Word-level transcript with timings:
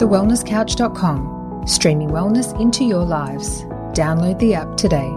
thewellnesscouch.com, 0.00 1.66
streaming 1.66 2.08
wellness 2.08 2.58
into 2.58 2.84
your 2.84 3.04
lives. 3.04 3.64
Download 3.92 4.38
the 4.38 4.54
app 4.54 4.74
today. 4.78 5.10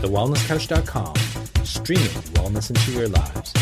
thewellnesscouch.com, 0.00 1.14
streaming 1.66 2.08
wellness 2.32 2.70
into 2.70 2.92
your 2.92 3.08
lives. 3.08 3.52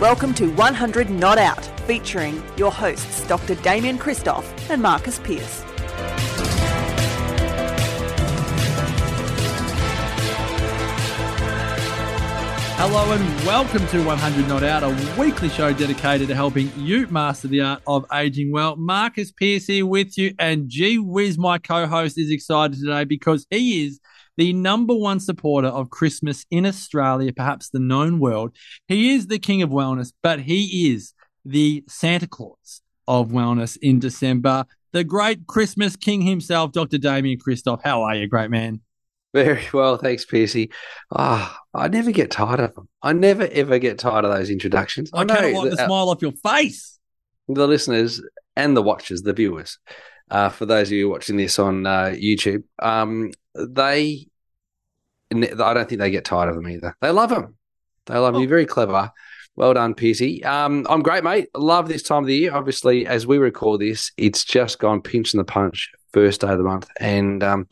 Welcome 0.00 0.34
to 0.34 0.54
100 0.54 1.10
Not 1.10 1.38
Out, 1.38 1.64
featuring 1.80 2.40
your 2.56 2.70
hosts 2.70 3.26
Dr. 3.26 3.56
Damien 3.56 3.98
Christoph 3.98 4.70
and 4.70 4.80
Marcus 4.80 5.18
Pierce. 5.18 5.64
Hello 12.80 13.10
and 13.10 13.44
welcome 13.44 13.84
to 13.88 14.04
100 14.04 14.46
Not 14.46 14.62
Out, 14.62 14.84
a 14.84 15.20
weekly 15.20 15.48
show 15.48 15.72
dedicated 15.72 16.28
to 16.28 16.34
helping 16.36 16.70
you 16.76 17.08
master 17.08 17.48
the 17.48 17.60
art 17.60 17.82
of 17.88 18.06
aging 18.12 18.52
well. 18.52 18.76
Marcus 18.76 19.32
Pierce 19.32 19.66
here 19.66 19.84
with 19.84 20.16
you, 20.16 20.32
and 20.38 20.68
gee 20.68 20.96
whiz, 20.96 21.36
my 21.36 21.58
co-host 21.58 22.16
is 22.16 22.30
excited 22.30 22.78
today 22.78 23.02
because 23.02 23.48
he 23.50 23.84
is 23.84 23.98
the 24.36 24.52
number 24.52 24.94
one 24.94 25.18
supporter 25.18 25.66
of 25.66 25.90
Christmas 25.90 26.46
in 26.52 26.64
Australia, 26.64 27.32
perhaps 27.32 27.68
the 27.68 27.80
known 27.80 28.20
world. 28.20 28.54
He 28.86 29.10
is 29.10 29.26
the 29.26 29.40
king 29.40 29.60
of 29.62 29.70
wellness, 29.70 30.12
but 30.22 30.38
he 30.38 30.92
is 30.92 31.14
the 31.44 31.82
Santa 31.88 32.28
Claus 32.28 32.80
of 33.08 33.30
wellness 33.30 33.76
in 33.82 33.98
December. 33.98 34.64
The 34.92 35.02
great 35.02 35.48
Christmas 35.48 35.96
king 35.96 36.22
himself, 36.22 36.70
Dr. 36.70 36.98
Damien 36.98 37.40
Christoph. 37.40 37.82
How 37.82 38.02
are 38.02 38.14
you, 38.14 38.28
great 38.28 38.50
man? 38.50 38.82
Very 39.34 39.62
well, 39.72 39.96
thanks, 39.96 40.24
Piercy. 40.24 40.70
Ah, 41.14 41.58
oh, 41.74 41.80
I 41.80 41.88
never 41.88 42.10
get 42.10 42.30
tired 42.30 42.60
of 42.60 42.74
them. 42.74 42.88
I 43.02 43.12
never 43.12 43.46
ever 43.50 43.78
get 43.78 43.98
tired 43.98 44.24
of 44.24 44.32
those 44.32 44.50
introductions. 44.50 45.10
I, 45.12 45.20
I 45.20 45.24
cannot 45.24 45.52
wipe 45.52 45.70
the 45.70 45.76
smile 45.76 46.10
off 46.10 46.22
your 46.22 46.32
face. 46.32 46.98
The 47.48 47.66
listeners 47.66 48.22
and 48.56 48.76
the 48.76 48.82
watchers, 48.82 49.22
the 49.22 49.32
viewers, 49.32 49.78
uh, 50.30 50.50
for 50.50 50.66
those 50.66 50.88
of 50.88 50.92
you 50.92 51.08
watching 51.08 51.36
this 51.36 51.58
on 51.58 51.86
uh, 51.86 52.14
YouTube, 52.14 52.64
um, 52.78 53.32
they, 53.54 54.26
I 55.32 55.74
don't 55.74 55.88
think 55.88 56.00
they 56.00 56.10
get 56.10 56.24
tired 56.24 56.50
of 56.50 56.56
them 56.56 56.68
either. 56.68 56.94
They 57.00 57.10
love 57.10 57.30
them. 57.30 57.56
They 58.06 58.18
love 58.18 58.34
oh. 58.34 58.40
me. 58.40 58.46
Very 58.46 58.66
clever. 58.66 59.12
Well 59.56 59.74
done, 59.74 59.94
Piercy. 59.94 60.44
Um, 60.44 60.86
I'm 60.88 61.02
great, 61.02 61.24
mate. 61.24 61.48
Love 61.56 61.88
this 61.88 62.02
time 62.02 62.22
of 62.22 62.28
the 62.28 62.36
year. 62.36 62.54
Obviously, 62.54 63.06
as 63.06 63.26
we 63.26 63.38
record 63.38 63.80
this, 63.80 64.12
it's 64.16 64.44
just 64.44 64.78
gone 64.78 65.02
pinch 65.02 65.34
in 65.34 65.38
the 65.38 65.44
punch, 65.44 65.90
first 66.12 66.42
day 66.42 66.48
of 66.48 66.58
the 66.58 66.64
month, 66.64 66.88
and 67.00 67.42
um, 67.42 67.66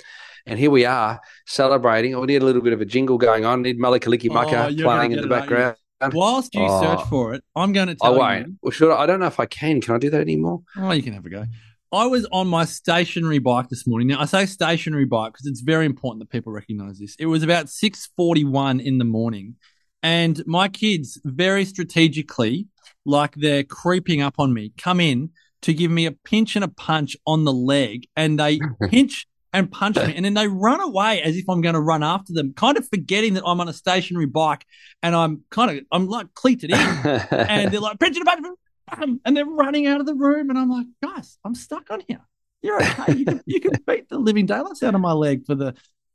and 0.47 0.59
here 0.59 0.71
we 0.71 0.85
are 0.85 1.21
celebrating. 1.47 2.15
Oh, 2.15 2.21
we 2.21 2.29
need 2.29 2.43
a 2.43 2.45
little 2.45 2.63
bit 2.63 2.73
of 2.73 2.81
a 2.81 2.85
jingle 2.85 3.19
going 3.19 3.45
on. 3.45 3.63
need 3.63 3.79
Malika 3.79 4.09
Mucka 4.09 4.69
oh, 4.71 4.83
playing 4.83 5.13
in 5.13 5.21
the 5.21 5.27
background. 5.27 5.77
Whilst 6.13 6.55
you 6.55 6.63
oh. 6.63 6.81
search 6.83 7.09
for 7.09 7.35
it, 7.35 7.43
I'm 7.55 7.73
going 7.73 7.89
to 7.89 7.95
tell 7.95 8.15
I 8.15 8.19
won't. 8.19 8.47
you. 8.49 8.57
Well, 8.63 8.71
should 8.71 8.93
I? 8.93 9.03
I 9.03 9.07
don't 9.07 9.19
know 9.19 9.27
if 9.27 9.41
I 9.41 9.47
can. 9.47 9.81
Can 9.81 9.95
I 9.95 9.99
do 9.99 10.11
that 10.11 10.21
anymore? 10.21 10.63
Oh, 10.77 10.93
you 10.93 11.03
can 11.03 11.15
have 11.15 11.25
a 11.25 11.31
go. 11.31 11.47
I 11.93 12.07
was 12.07 12.27
on 12.33 12.49
my 12.49 12.65
stationary 12.65 13.39
bike 13.39 13.69
this 13.69 13.87
morning. 13.87 14.09
Now 14.09 14.21
I 14.21 14.27
say 14.27 14.45
stationary 14.47 15.07
bike 15.07 15.33
because 15.33 15.47
it's 15.47 15.61
very 15.61 15.87
important 15.87 16.21
that 16.21 16.31
people 16.31 16.53
recognise 16.53 16.99
this. 16.99 17.17
It 17.19 17.27
was 17.27 17.43
about 17.43 17.71
six 17.71 18.11
forty-one 18.17 18.81
in 18.81 18.99
the 18.99 19.05
morning, 19.05 19.57
and 20.03 20.43
my 20.47 20.69
kids 20.69 21.19
very 21.25 21.65
strategically, 21.65 22.67
like 23.05 23.35
they're 23.35 23.65
creeping 23.65 24.21
up 24.21 24.35
on 24.39 24.53
me, 24.53 24.73
come 24.77 25.01
in 25.01 25.31
to 25.63 25.73
give 25.73 25.91
me 25.91 26.07
a 26.07 26.13
pinch 26.13 26.57
and 26.57 26.65
a 26.65 26.69
punch 26.69 27.17
on 27.27 27.45
the 27.45 27.53
leg, 27.53 28.07
and 28.17 28.39
they 28.39 28.61
pinch 28.91 29.27
and 29.57 29.73
punch 29.73 29.97
me. 29.97 30.15
And 30.15 30.25
then 30.25 30.35
they 30.35 30.49
run 30.49 30.81
away 30.81 31.23
as 31.23 31.37
if 31.37 31.49
I'm 31.49 31.63
going 31.63 31.75
to 31.75 31.81
run 31.81 32.03
after 32.03 32.33
them, 32.33 32.53
kind 32.55 32.77
of 32.77 32.87
forgetting 32.89 33.35
that 33.35 33.43
I'm 33.47 33.61
on 33.61 33.69
a 33.69 33.73
stationary 33.73 34.27
bike 34.27 34.67
and 35.03 35.17
I'm 35.17 35.43
kind 35.51 35.79
of, 35.79 35.85
I'm 35.91 36.07
like 36.09 36.35
cleated 36.35 36.71
in. 36.71 36.79
and 37.31 37.73
they're 37.73 37.81
like, 37.81 37.99
pinch 37.99 38.19
and 38.19 39.21
and 39.25 39.37
they're 39.37 39.47
running 39.47 39.87
out 39.87 40.01
of 40.01 40.07
the 40.07 40.15
room. 40.15 40.51
And 40.51 40.59
I'm 40.59 40.71
like, 40.71 40.87
guys, 41.03 41.39
I'm 41.45 41.55
stuck 41.55 41.91
on 41.91 42.03
here. 42.07 42.21
You're 42.63 42.83
okay. 42.83 43.15
You 43.15 43.25
can, 43.25 43.41
you 43.47 43.61
can 43.61 43.73
beat 43.87 44.09
the 44.09 44.19
living 44.19 44.47
daylights 44.47 44.83
out 44.83 44.95
of 44.95 45.01
my 45.01 45.13
leg 45.13 45.47
for 45.47 45.55
the 45.55 45.75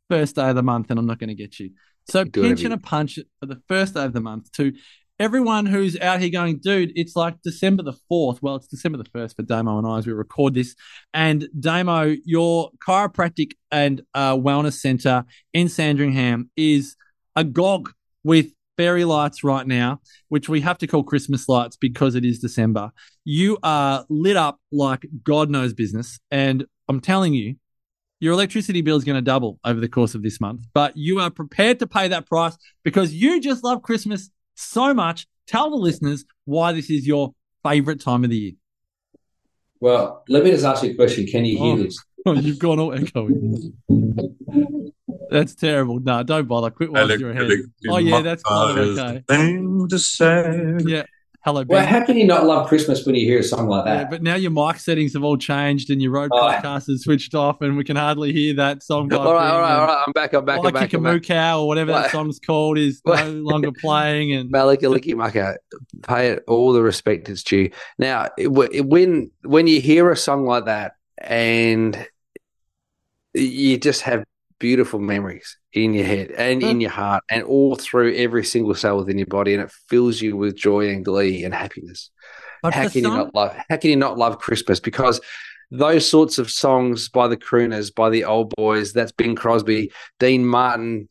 first 0.10 0.36
day 0.36 0.50
of 0.50 0.56
the 0.56 0.64
month, 0.64 0.92
and 0.92 1.00
I'm 1.00 1.08
not 1.08 1.20
going 1.20 1.30
to 1.30 1.36
get 1.36 1.60
you. 1.60 1.72
So 2.10 2.26
pinch 2.26 2.64
and 2.64 2.74
a 2.74 2.78
punch 2.78 3.20
for 3.40 3.46
the 3.46 3.62
first 3.68 3.96
day 3.96 4.04
of 4.04 4.14
the 4.14 4.22
month 4.22 4.52
to 4.54 4.74
everyone 5.22 5.68
who's 5.68 6.00
out 6.00 6.20
here 6.20 6.32
going, 6.32 6.58
dude, 6.58 6.92
it's 6.96 7.16
like 7.16 7.40
December 7.44 7.84
the 7.84 7.94
4th. 8.12 8.40
Well, 8.42 8.56
it's 8.56 8.66
December 8.66 8.98
the 8.98 9.04
1st 9.04 9.36
for 9.36 9.44
Damo 9.44 9.78
and 9.78 9.86
I 9.86 10.00
as 10.00 10.08
we 10.08 10.14
record 10.14 10.56
this. 10.56 10.76
And 11.14 11.48
Damo, 11.60 12.16
your 12.26 12.72
chiropractic 12.84 13.52
and 13.72 14.02
uh, 14.16 14.36
wellness 14.36 14.80
center 14.80 15.26
in 15.54 15.70
Sandringham 15.70 16.50
is 16.58 16.96
agog 17.36 17.92
with 18.24 18.48
fairy 18.78 19.06
lights 19.06 19.44
right 19.44 19.68
now, 19.68 20.02
which 20.30 20.50
we 20.50 20.62
have 20.62 20.80
to 20.80 20.88
call 20.88 21.04
Christmas 21.04 21.48
lights 21.48 21.78
because 21.78 22.16
it 22.16 22.26
is 22.26 22.40
December. 22.40 22.92
You 23.24 23.60
are 23.62 24.06
lit 24.10 24.38
up 24.38 24.60
like 24.72 25.06
God 25.24 25.52
knows 25.52 25.76
business. 25.76 26.20
And 26.32 26.66
I'm 26.90 27.00
telling 27.00 27.36
you, 27.36 27.58
your 28.20 28.34
electricity 28.34 28.82
bill 28.82 28.98
is 28.98 29.04
going 29.04 29.18
to 29.18 29.22
double 29.22 29.60
over 29.64 29.80
the 29.80 29.88
course 29.88 30.16
of 30.16 30.24
this 30.24 30.42
month, 30.42 30.62
but 30.74 30.98
you 30.98 31.20
are 31.20 31.30
prepared 31.30 31.78
to 31.80 31.88
pay 31.88 32.08
that 32.08 32.26
price 32.28 32.58
because 32.84 33.14
you 33.14 33.40
just 33.40 33.64
love 33.64 33.84
Christmas 33.84 34.32
so 34.62 34.94
much. 34.94 35.28
Tell 35.48 35.70
the 35.70 35.76
listeners 35.76 36.26
why 36.46 36.72
this 36.72 36.90
is 36.90 37.06
your 37.06 37.34
favorite 37.64 38.02
time 38.02 38.24
of 38.24 38.30
the 38.30 38.38
year. 38.38 38.52
Well, 39.80 40.24
let 40.30 40.44
me 40.44 40.52
just 40.52 40.64
ask 40.64 40.84
you 40.84 40.92
a 40.92 40.96
question. 40.96 41.26
Can 41.26 41.46
you 41.46 41.58
hear 41.58 41.74
oh. 41.74 41.78
this? 41.84 41.98
Oh, 42.24 42.34
you've 42.34 42.60
gone 42.60 42.80
all 42.80 42.92
echoey. 42.92 43.74
That's 45.32 45.56
terrible. 45.56 46.00
No, 46.00 46.22
don't 46.22 46.48
bother. 46.48 46.70
Quit 46.70 46.92
while 46.92 47.10
you're 47.10 47.32
ahead. 47.32 47.50
Oh, 47.90 47.98
yeah, 47.98 48.22
that's 48.22 48.44
kind 48.44 48.78
okay. 48.78 49.24
Thing 49.28 49.88
to 49.88 49.98
say. 49.98 50.76
Yeah. 50.86 51.06
Hello, 51.44 51.64
Ben. 51.64 51.78
Well, 51.78 51.86
how 51.88 52.06
can 52.06 52.18
you 52.18 52.26
not 52.26 52.46
love 52.46 52.68
Christmas 52.68 53.04
when 53.04 53.16
you 53.16 53.26
hear 53.26 53.40
a 53.40 53.44
song 53.44 53.68
like 53.68 53.86
that? 53.86 53.98
Yeah, 53.98 54.08
but 54.12 54.22
now 54.22 54.36
your 54.36 54.52
mic 54.52 54.78
settings 54.78 55.14
have 55.14 55.24
all 55.24 55.38
changed 55.38 55.90
and 55.90 56.00
your 56.00 56.12
road 56.12 56.30
oh. 56.32 56.40
podcast 56.40 56.88
is 56.88 57.02
switched 57.02 57.34
off, 57.34 57.62
and 57.62 57.78
we 57.78 57.84
can 57.84 57.96
hardly 57.96 58.32
hear 58.32 58.54
that 58.56 58.84
song. 58.84 59.12
All 59.14 59.34
right, 59.34 59.52
all 59.52 59.60
right, 59.60 59.74
all 59.74 59.88
right. 59.88 60.04
I'm 60.06 60.14
back. 60.14 60.34
I'm 60.34 60.46
back. 60.46 60.60
I'm 60.64 60.72
back. 60.72 60.94
I'm 60.94 61.04
back. 61.04 61.24
Cow 61.24 61.62
or 61.62 61.68
whatever 61.68 61.94
that 61.94 62.12
song's 62.12 62.40
called 62.40 62.78
is 62.78 63.02
no 63.08 63.26
longer 63.32 63.72
playing. 63.72 64.34
And 64.34 64.52
Malika 64.52 64.86
Licky 64.86 65.16
Mucka, 65.16 65.56
pay 66.04 66.28
it 66.28 66.44
all 66.48 66.74
the 66.74 66.84
respect 66.84 67.28
it's 67.28 67.44
due. 67.44 67.72
Now, 67.98 68.30
when 68.38 69.32
when 69.44 69.66
you 69.66 69.82
hear 69.82 70.12
a 70.12 70.18
song 70.18 70.46
like 70.46 70.66
that, 70.66 70.94
and 71.18 72.08
you 73.34 73.80
just 73.80 74.02
have 74.02 74.24
beautiful 74.62 75.00
memories 75.00 75.58
in 75.74 75.96
your 75.96 76.06
head 76.06 76.30
and 76.38 76.62
in 76.62 76.78
mm. 76.78 76.82
your 76.82 76.92
heart 76.92 77.24
and 77.32 77.44
all 77.44 77.76
through 77.76 78.16
every 78.16 78.46
single 78.46 78.76
cell 78.76 78.98
within 78.98 79.18
your 79.18 79.26
body 79.26 79.56
and 79.56 79.64
it 79.64 79.72
fills 79.90 80.22
you 80.22 80.38
with 80.38 80.56
joy 80.56 80.88
and 80.90 81.04
glee 81.04 81.44
and 81.44 81.54
happiness. 81.54 82.12
But 82.62 82.76
how 82.76 82.84
can 82.84 83.04
song- 83.04 83.12
you 83.12 83.18
not 83.18 83.36
love 83.36 83.58
how 83.70 83.78
can 83.78 83.90
you 83.90 83.96
not 83.96 84.20
love 84.20 84.38
christmas? 84.38 84.80
Because 84.80 85.20
those 85.72 86.08
sorts 86.08 86.38
of 86.38 86.52
songs 86.52 87.10
by 87.10 87.28
the 87.28 87.38
crooners 87.38 87.94
by 87.94 88.10
the 88.12 88.24
old 88.24 88.54
boys 88.56 88.94
that's 88.94 89.12
bing 89.14 89.36
crosby 89.36 89.90
dean 90.20 90.46
martin 90.46 91.08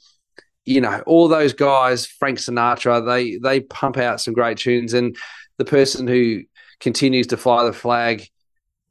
you 0.67 0.82
know 0.82 1.03
all 1.06 1.28
those 1.28 1.55
guys 1.55 2.05
frank 2.05 2.38
sinatra 2.38 3.05
they 3.05 3.38
they 3.38 3.61
pump 3.61 3.97
out 3.99 4.21
some 4.21 4.32
great 4.32 4.59
tunes. 4.59 4.94
And 4.94 5.17
the 5.59 5.65
person 5.65 6.06
who 6.06 6.43
continues 6.78 7.27
to 7.28 7.37
fly 7.37 7.65
the 7.65 7.72
flag 7.72 8.27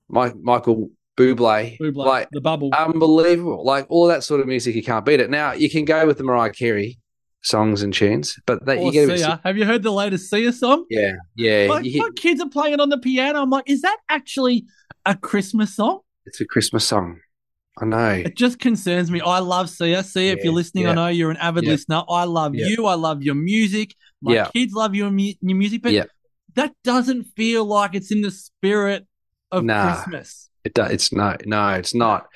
Mike, 0.10 0.36
michael 0.36 0.92
Bublé, 1.20 1.78
Bublé, 1.80 2.06
like 2.06 2.30
the 2.32 2.42
bubble, 2.42 2.72
unbelievable. 2.74 3.66
Like 3.66 3.86
all 3.90 4.08
that 4.08 4.24
sort 4.24 4.40
of 4.40 4.48
music, 4.48 4.76
you 4.76 4.84
can't 4.84 5.06
beat 5.06 5.20
it. 5.20 5.30
Now 5.30 5.52
you 5.52 5.70
can 5.70 5.86
go 5.86 6.08
with 6.08 6.18
the 6.18 6.24
Mariah 6.24 6.52
Carey 6.52 6.98
songs 7.42 7.82
and 7.82 7.94
tunes, 7.94 8.36
but 8.46 8.66
that 8.66 8.78
or 8.78 8.86
you 8.86 8.92
get. 8.92 9.20
Sia. 9.20 9.42
Have 9.44 9.58
you 9.58 9.66
heard 9.66 9.84
the 9.84 9.92
latest 9.92 10.30
Sia 10.30 10.54
song? 10.54 10.86
Yeah, 10.90 11.14
yeah. 11.36 11.68
My, 11.68 11.82
my 11.82 12.10
kids 12.16 12.42
are 12.42 12.50
playing 12.50 12.76
it 12.76 12.80
on 12.80 12.90
the 12.90 12.98
piano. 12.98 13.42
I'm 13.42 13.50
like, 13.50 13.70
is 13.70 13.82
that 13.82 13.98
actually 14.10 14.66
a 15.06 15.16
Christmas 15.16 15.76
song? 15.76 16.00
It's 16.26 16.40
a 16.40 16.46
Christmas 16.46 16.86
song. 16.86 17.20
I 17.82 17.86
know. 17.86 18.10
It 18.10 18.36
just 18.36 18.60
concerns 18.60 19.10
me. 19.10 19.22
I 19.22 19.40
love 19.40 19.70
Sia. 19.70 20.04
Sia, 20.04 20.24
yeah, 20.24 20.32
if 20.34 20.44
you're 20.44 20.54
listening, 20.54 20.86
yeah. 20.86 20.92
I 20.92 20.96
know 20.96 21.08
you're 21.08 21.32
an 21.32 21.38
avid 21.38 21.64
yeah. 21.64 21.72
listener. 21.72 22.04
I 22.10 22.26
love 22.26 22.56
you. 22.56 22.86
I 22.86 22.96
love 22.96 23.24
your 23.24 23.36
music. 23.36 23.96
My 24.22 24.50
kids 24.54 24.74
love 24.74 24.96
your, 24.96 25.10
mu- 25.12 25.34
your 25.42 25.58
music, 25.58 25.82
but 25.82 26.10
that 26.56 26.74
doesn't 26.84 27.26
feel 27.36 27.64
like 27.64 27.96
it's 27.96 28.12
in 28.12 28.22
the 28.22 28.32
spirit 28.32 29.08
of 29.52 29.64
nah. 29.64 29.94
Christmas. 29.96 30.49
It 30.78 30.92
it's 30.92 31.12
no, 31.12 31.36
no, 31.46 31.70
it's 31.70 31.94
not. 31.94 32.28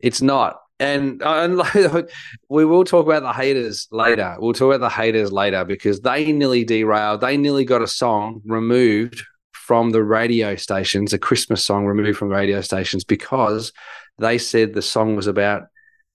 It's 0.00 0.22
not. 0.22 0.58
And, 0.80 1.22
and 1.22 1.62
we 2.48 2.64
will 2.64 2.84
talk 2.84 3.06
about 3.06 3.22
the 3.22 3.32
haters 3.32 3.86
later. 3.92 4.36
We'll 4.38 4.52
talk 4.52 4.74
about 4.74 4.80
the 4.80 4.94
haters 4.94 5.30
later 5.30 5.64
because 5.64 6.00
they 6.00 6.32
nearly 6.32 6.64
derailed. 6.64 7.20
They 7.20 7.36
nearly 7.36 7.64
got 7.64 7.82
a 7.82 7.86
song 7.86 8.42
removed 8.44 9.22
from 9.52 9.90
the 9.90 10.02
radio 10.02 10.56
stations, 10.56 11.12
a 11.12 11.18
Christmas 11.18 11.64
song 11.64 11.86
removed 11.86 12.18
from 12.18 12.28
radio 12.28 12.60
stations 12.62 13.04
because 13.04 13.72
they 14.18 14.38
said 14.38 14.74
the 14.74 14.82
song 14.82 15.14
was 15.14 15.28
about 15.28 15.64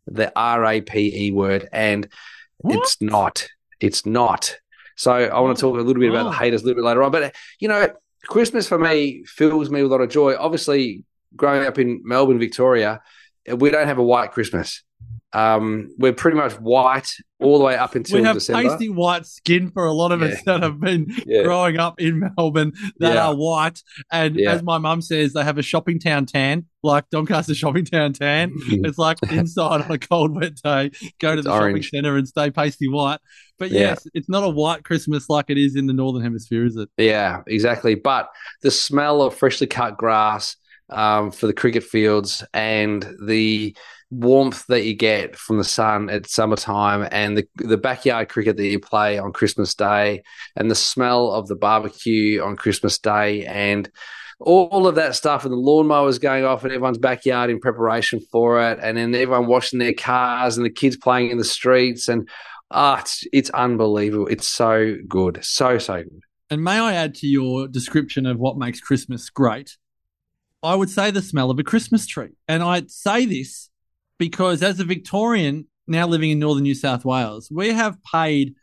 the 0.06 0.32
R 0.36 0.66
A 0.66 0.82
P 0.82 1.28
E 1.28 1.32
word, 1.32 1.70
and 1.72 2.08
what? 2.58 2.78
it's 2.78 3.02
not. 3.02 3.48
It's 3.80 4.06
not. 4.06 4.58
So 4.96 5.12
I 5.12 5.40
want 5.40 5.58
to 5.58 5.62
talk 5.62 5.78
a 5.78 5.82
little 5.82 6.02
bit 6.02 6.10
about 6.10 6.24
the 6.24 6.30
oh. 6.30 6.40
haters 6.40 6.64
a 6.64 6.66
little 6.66 6.82
bit 6.82 6.88
later 6.88 7.04
on. 7.04 7.12
But 7.12 7.36
you 7.60 7.68
know, 7.68 7.88
Christmas 8.26 8.68
for 8.68 8.78
me 8.78 9.24
fills 9.26 9.70
me 9.70 9.82
with 9.82 9.92
a 9.92 9.96
lot 9.96 10.02
of 10.02 10.10
joy. 10.10 10.36
Obviously, 10.38 11.06
growing 11.38 11.66
up 11.66 11.78
in 11.80 12.01
Melbourne, 12.04 12.39
Victoria, 12.39 13.01
we 13.56 13.69
don't 13.69 13.88
have 13.88 13.98
a 14.00 14.04
white 14.04 14.31
Christmas. 14.31 14.84
Um, 15.34 15.89
we're 16.00 16.13
pretty 16.13 16.38
much 16.38 16.54
white 16.54 17.10
all 17.39 17.57
the 17.60 17.63
way 17.66 17.75
up 17.75 17.95
until 17.95 18.18
we 18.19 18.24
have 18.24 18.36
December. 18.38 18.69
pasty 18.69 18.88
white 18.89 19.25
skin 19.25 19.69
for 19.72 19.86
a 19.86 19.92
lot 19.92 20.13
of 20.13 20.22
us 20.22 20.42
that 20.44 20.63
have 20.63 20.80
been 20.80 21.06
Yeah. 21.25 21.44
growing 21.44 21.78
up 21.78 22.00
in 22.00 22.31
Melbourne 22.38 22.72
that 23.00 23.13
Yeah. 23.16 23.28
are 23.28 23.36
white. 23.36 23.81
And 24.12 24.38
Yeah. 24.38 24.54
as 24.54 24.63
my 24.63 24.78
mum 24.78 25.01
says, 25.01 25.34
they 25.34 25.44
have 25.44 25.57
a 25.57 25.62
shopping 25.62 26.00
town 26.00 26.25
tan, 26.28 26.66
like 26.81 27.10
Doncaster 27.10 27.54
shopping 27.54 27.83
town 27.86 28.13
tan. 28.13 28.54
It's 28.69 28.98
like 28.98 29.18
inside 29.30 29.81
on 29.81 29.92
a 29.92 29.98
cold, 30.00 30.33
wet 30.33 30.56
day, 30.63 30.92
go 31.19 31.33
to 31.33 31.40
It's 31.40 31.45
the 31.45 31.51
orange. 31.54 31.86
shopping 31.88 31.98
centre 32.04 32.16
and 32.18 32.28
stay 32.28 32.50
pasty 32.50 32.88
white. 32.88 33.19
But 33.60 33.69
Yeah. 33.72 33.80
yes, 33.81 34.07
it's 34.13 34.30
not 34.30 34.44
a 34.45 34.50
white 34.50 34.86
Christmas 34.86 35.30
like 35.30 35.50
it 35.50 35.57
is 35.57 35.75
in 35.75 35.88
the 35.88 35.94
Northern 35.94 36.24
Hemisphere, 36.24 36.66
is 36.66 36.78
it? 36.78 36.90
Yeah, 36.98 37.42
exactly. 37.48 37.95
But 37.95 38.30
the 38.62 38.72
smell 38.72 39.22
of 39.22 39.36
freshly 39.36 39.68
cut 39.68 39.98
grass 39.98 40.56
um, 40.89 41.31
for 41.31 41.48
the 41.48 41.54
cricket 41.54 41.84
fields 41.84 42.44
and 42.54 43.16
the 43.25 43.75
warmth 44.10 44.66
that 44.68 44.86
you 44.86 44.94
get 44.94 45.36
from 45.36 45.57
the 45.57 45.63
sun 45.63 46.10
at 46.10 46.28
summertime 46.28 47.07
and 47.12 47.38
the 47.38 47.48
the 47.56 47.78
backyard 47.78 48.30
cricket 48.30 48.56
that 48.56 48.68
you 48.68 48.80
play 48.80 49.18
on 49.18 49.34
Christmas 49.34 49.75
Day 49.75 50.24
and 50.56 50.72
the 50.72 50.75
smell 50.75 51.31
of 51.31 51.48
the 51.48 51.56
barbecue 51.56 52.42
on 52.42 52.56
Christmas 52.56 52.98
Day 53.00 53.45
and 53.45 53.89
all 54.39 54.88
of 54.88 54.95
that 54.95 55.16
stuff 55.16 55.44
and 55.44 55.51
the 55.51 55.57
lawnmowers 55.57 56.22
going 56.22 56.45
off 56.45 56.63
in 56.63 56.72
everyone's 56.72 57.00
backyard 57.00 57.50
in 57.50 57.60
preparation 57.60 58.22
for 58.31 58.62
it 58.62 58.80
and 58.81 58.98
then 58.98 59.13
everyone 59.13 59.48
washing 59.48 59.80
their 59.80 59.94
cars 59.94 60.57
and 60.57 60.66
the 60.66 60.69
kids 60.69 60.95
playing 60.95 61.31
in 61.31 61.38
the 61.38 61.44
streets 61.44 62.07
and 62.07 62.30
ah 62.72 63.00
it's, 63.00 63.25
it's 63.33 63.50
unbelievable. 63.50 64.28
It's 64.28 64.48
so 64.48 64.95
good. 65.07 65.40
So 65.44 65.80
so 65.80 66.04
good. 66.04 66.22
And 66.50 66.63
may 66.63 66.80
I 66.80 66.94
add 66.94 67.13
to 67.16 67.28
your 67.28 67.68
description 67.68 68.25
of 68.25 68.40
what 68.40 68.57
makes 68.57 68.80
Christmas 68.80 69.30
great? 69.30 69.75
I 70.68 70.75
would 70.75 70.90
say 70.90 71.12
the 71.12 71.22
smell 71.22 71.50
of 71.50 71.58
a 71.60 71.64
Christmas 71.64 72.06
tree. 72.06 72.36
And 72.50 72.62
I 72.62 72.84
say 72.88 73.25
this 73.25 73.69
because 74.18 74.62
as 74.62 74.81
a 74.81 74.84
Victorian 74.84 75.68
now 75.88 76.06
living 76.06 76.30
in 76.30 76.40
northern 76.40 76.64
New 76.64 76.75
South 76.75 77.06
Wales, 77.06 77.50
we 77.50 77.69
have 77.69 77.98
paid 78.04 78.54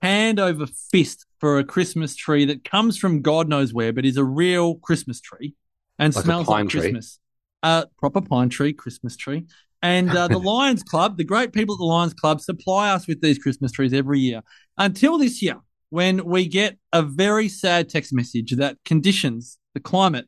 hand 0.00 0.40
over 0.40 0.66
fist 0.66 1.26
for 1.40 1.58
a 1.58 1.64
Christmas 1.64 2.16
tree 2.16 2.46
that 2.46 2.64
comes 2.64 2.96
from 2.96 3.20
God 3.20 3.50
knows 3.50 3.74
where, 3.74 3.92
but 3.92 4.06
is 4.06 4.16
a 4.16 4.24
real 4.24 4.76
Christmas 4.76 5.20
tree 5.20 5.54
and 5.98 6.14
Like 6.14 6.24
smells 6.24 6.48
like 6.48 6.70
tree. 6.70 6.80
Christmas. 6.80 7.18
Uh, 7.62 7.84
proper 7.98 8.22
pine 8.22 8.48
tree, 8.48 8.72
Christmas 8.72 9.14
tree. 9.18 9.44
And 9.82 10.08
uh, 10.10 10.28
the 10.28 10.38
Lions 10.52 10.82
Club, 10.82 11.18
the 11.18 11.24
great 11.24 11.52
people 11.52 11.74
at 11.74 11.78
the 11.80 11.84
Lions 11.84 12.14
Club, 12.14 12.40
supply 12.40 12.92
us 12.92 13.06
with 13.06 13.20
these 13.20 13.38
Christmas 13.38 13.72
trees 13.72 13.92
every 13.92 14.20
year 14.20 14.40
until 14.78 15.18
this 15.18 15.42
year 15.42 15.58
when 15.90 16.24
we 16.24 16.48
get 16.48 16.78
a 16.94 17.02
very 17.02 17.50
sad 17.50 17.90
text 17.90 18.14
message 18.14 18.52
that 18.52 18.78
conditions, 18.86 19.58
the 19.74 19.80
climate, 19.80 20.26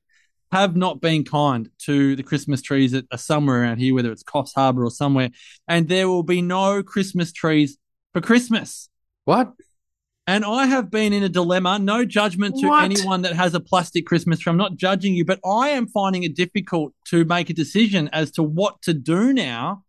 have 0.54 0.76
not 0.76 1.00
been 1.00 1.24
kind 1.24 1.68
to 1.80 2.14
the 2.14 2.22
Christmas 2.22 2.62
trees 2.62 2.92
that 2.92 3.06
are 3.10 3.18
somewhere 3.18 3.62
around 3.62 3.78
here, 3.78 3.92
whether 3.92 4.12
it's 4.12 4.22
Coffs 4.22 4.54
Harbour 4.54 4.84
or 4.84 4.90
somewhere, 4.90 5.30
and 5.66 5.88
there 5.88 6.08
will 6.08 6.22
be 6.22 6.42
no 6.42 6.80
Christmas 6.82 7.32
trees 7.32 7.76
for 8.12 8.20
Christmas. 8.20 8.88
what 9.24 9.52
And 10.28 10.44
I 10.44 10.66
have 10.66 10.92
been 10.92 11.12
in 11.12 11.24
a 11.24 11.28
dilemma. 11.28 11.78
No 11.80 12.04
judgment 12.04 12.54
to 12.60 12.68
What? 12.68 12.84
anyone 12.84 13.22
that 13.22 13.34
has 13.34 13.52
a 13.54 13.60
plastic 13.60 14.06
Christmas 14.06 14.38
tree. 14.38 14.50
I'm 14.52 14.56
not 14.56 14.76
judging 14.76 15.14
you, 15.14 15.24
but 15.24 15.40
I 15.44 15.70
am 15.70 15.88
finding 15.88 16.22
it 16.22 16.36
difficult 16.36 16.94
to 17.10 17.24
make 17.24 17.50
a 17.50 17.54
decision 17.54 18.08
as 18.12 18.30
to 18.36 18.42
what 18.44 18.80
to 18.82 18.94
do 18.94 19.32
now. 19.32 19.82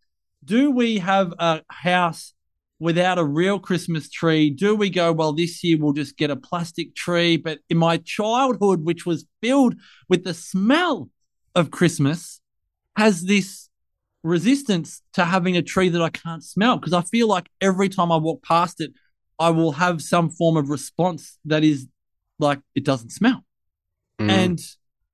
Do 0.44 0.72
we 0.72 0.98
have 0.98 1.32
a 1.38 1.62
house 1.70 2.34
without 2.78 3.18
a 3.18 3.24
real 3.24 3.58
Christmas 3.58 4.08
tree? 4.10 4.50
Do 4.50 4.74
we 4.74 4.90
go, 4.90 5.12
well, 5.12 5.32
this 5.32 5.62
year 5.64 5.78
we'll 5.78 5.92
just 5.92 6.16
get 6.16 6.30
a 6.30 6.36
plastic 6.36 6.94
tree? 6.94 7.36
But 7.36 7.58
in 7.70 7.78
my 7.78 7.98
childhood, 7.98 8.84
which 8.84 9.06
was 9.06 9.26
filled 9.42 9.74
with 10.08 10.24
the 10.24 10.34
smell 10.34 11.08
of 11.54 11.70
Christmas, 11.70 12.40
has 12.96 13.22
this 13.24 13.68
resistance 14.22 15.02
to 15.12 15.24
having 15.24 15.56
a 15.56 15.62
tree 15.62 15.88
that 15.88 16.02
I 16.02 16.08
can't 16.08 16.42
smell 16.42 16.76
because 16.78 16.92
I 16.92 17.02
feel 17.02 17.28
like 17.28 17.48
every 17.60 17.88
time 17.88 18.10
I 18.10 18.16
walk 18.16 18.42
past 18.42 18.80
it, 18.80 18.92
I 19.38 19.50
will 19.50 19.72
have 19.72 20.00
some 20.02 20.30
form 20.30 20.56
of 20.56 20.70
response 20.70 21.38
that 21.44 21.62
is 21.62 21.86
like 22.38 22.60
it 22.74 22.84
doesn't 22.84 23.10
smell, 23.10 23.44
Mm. 24.20 24.30
and 24.30 24.60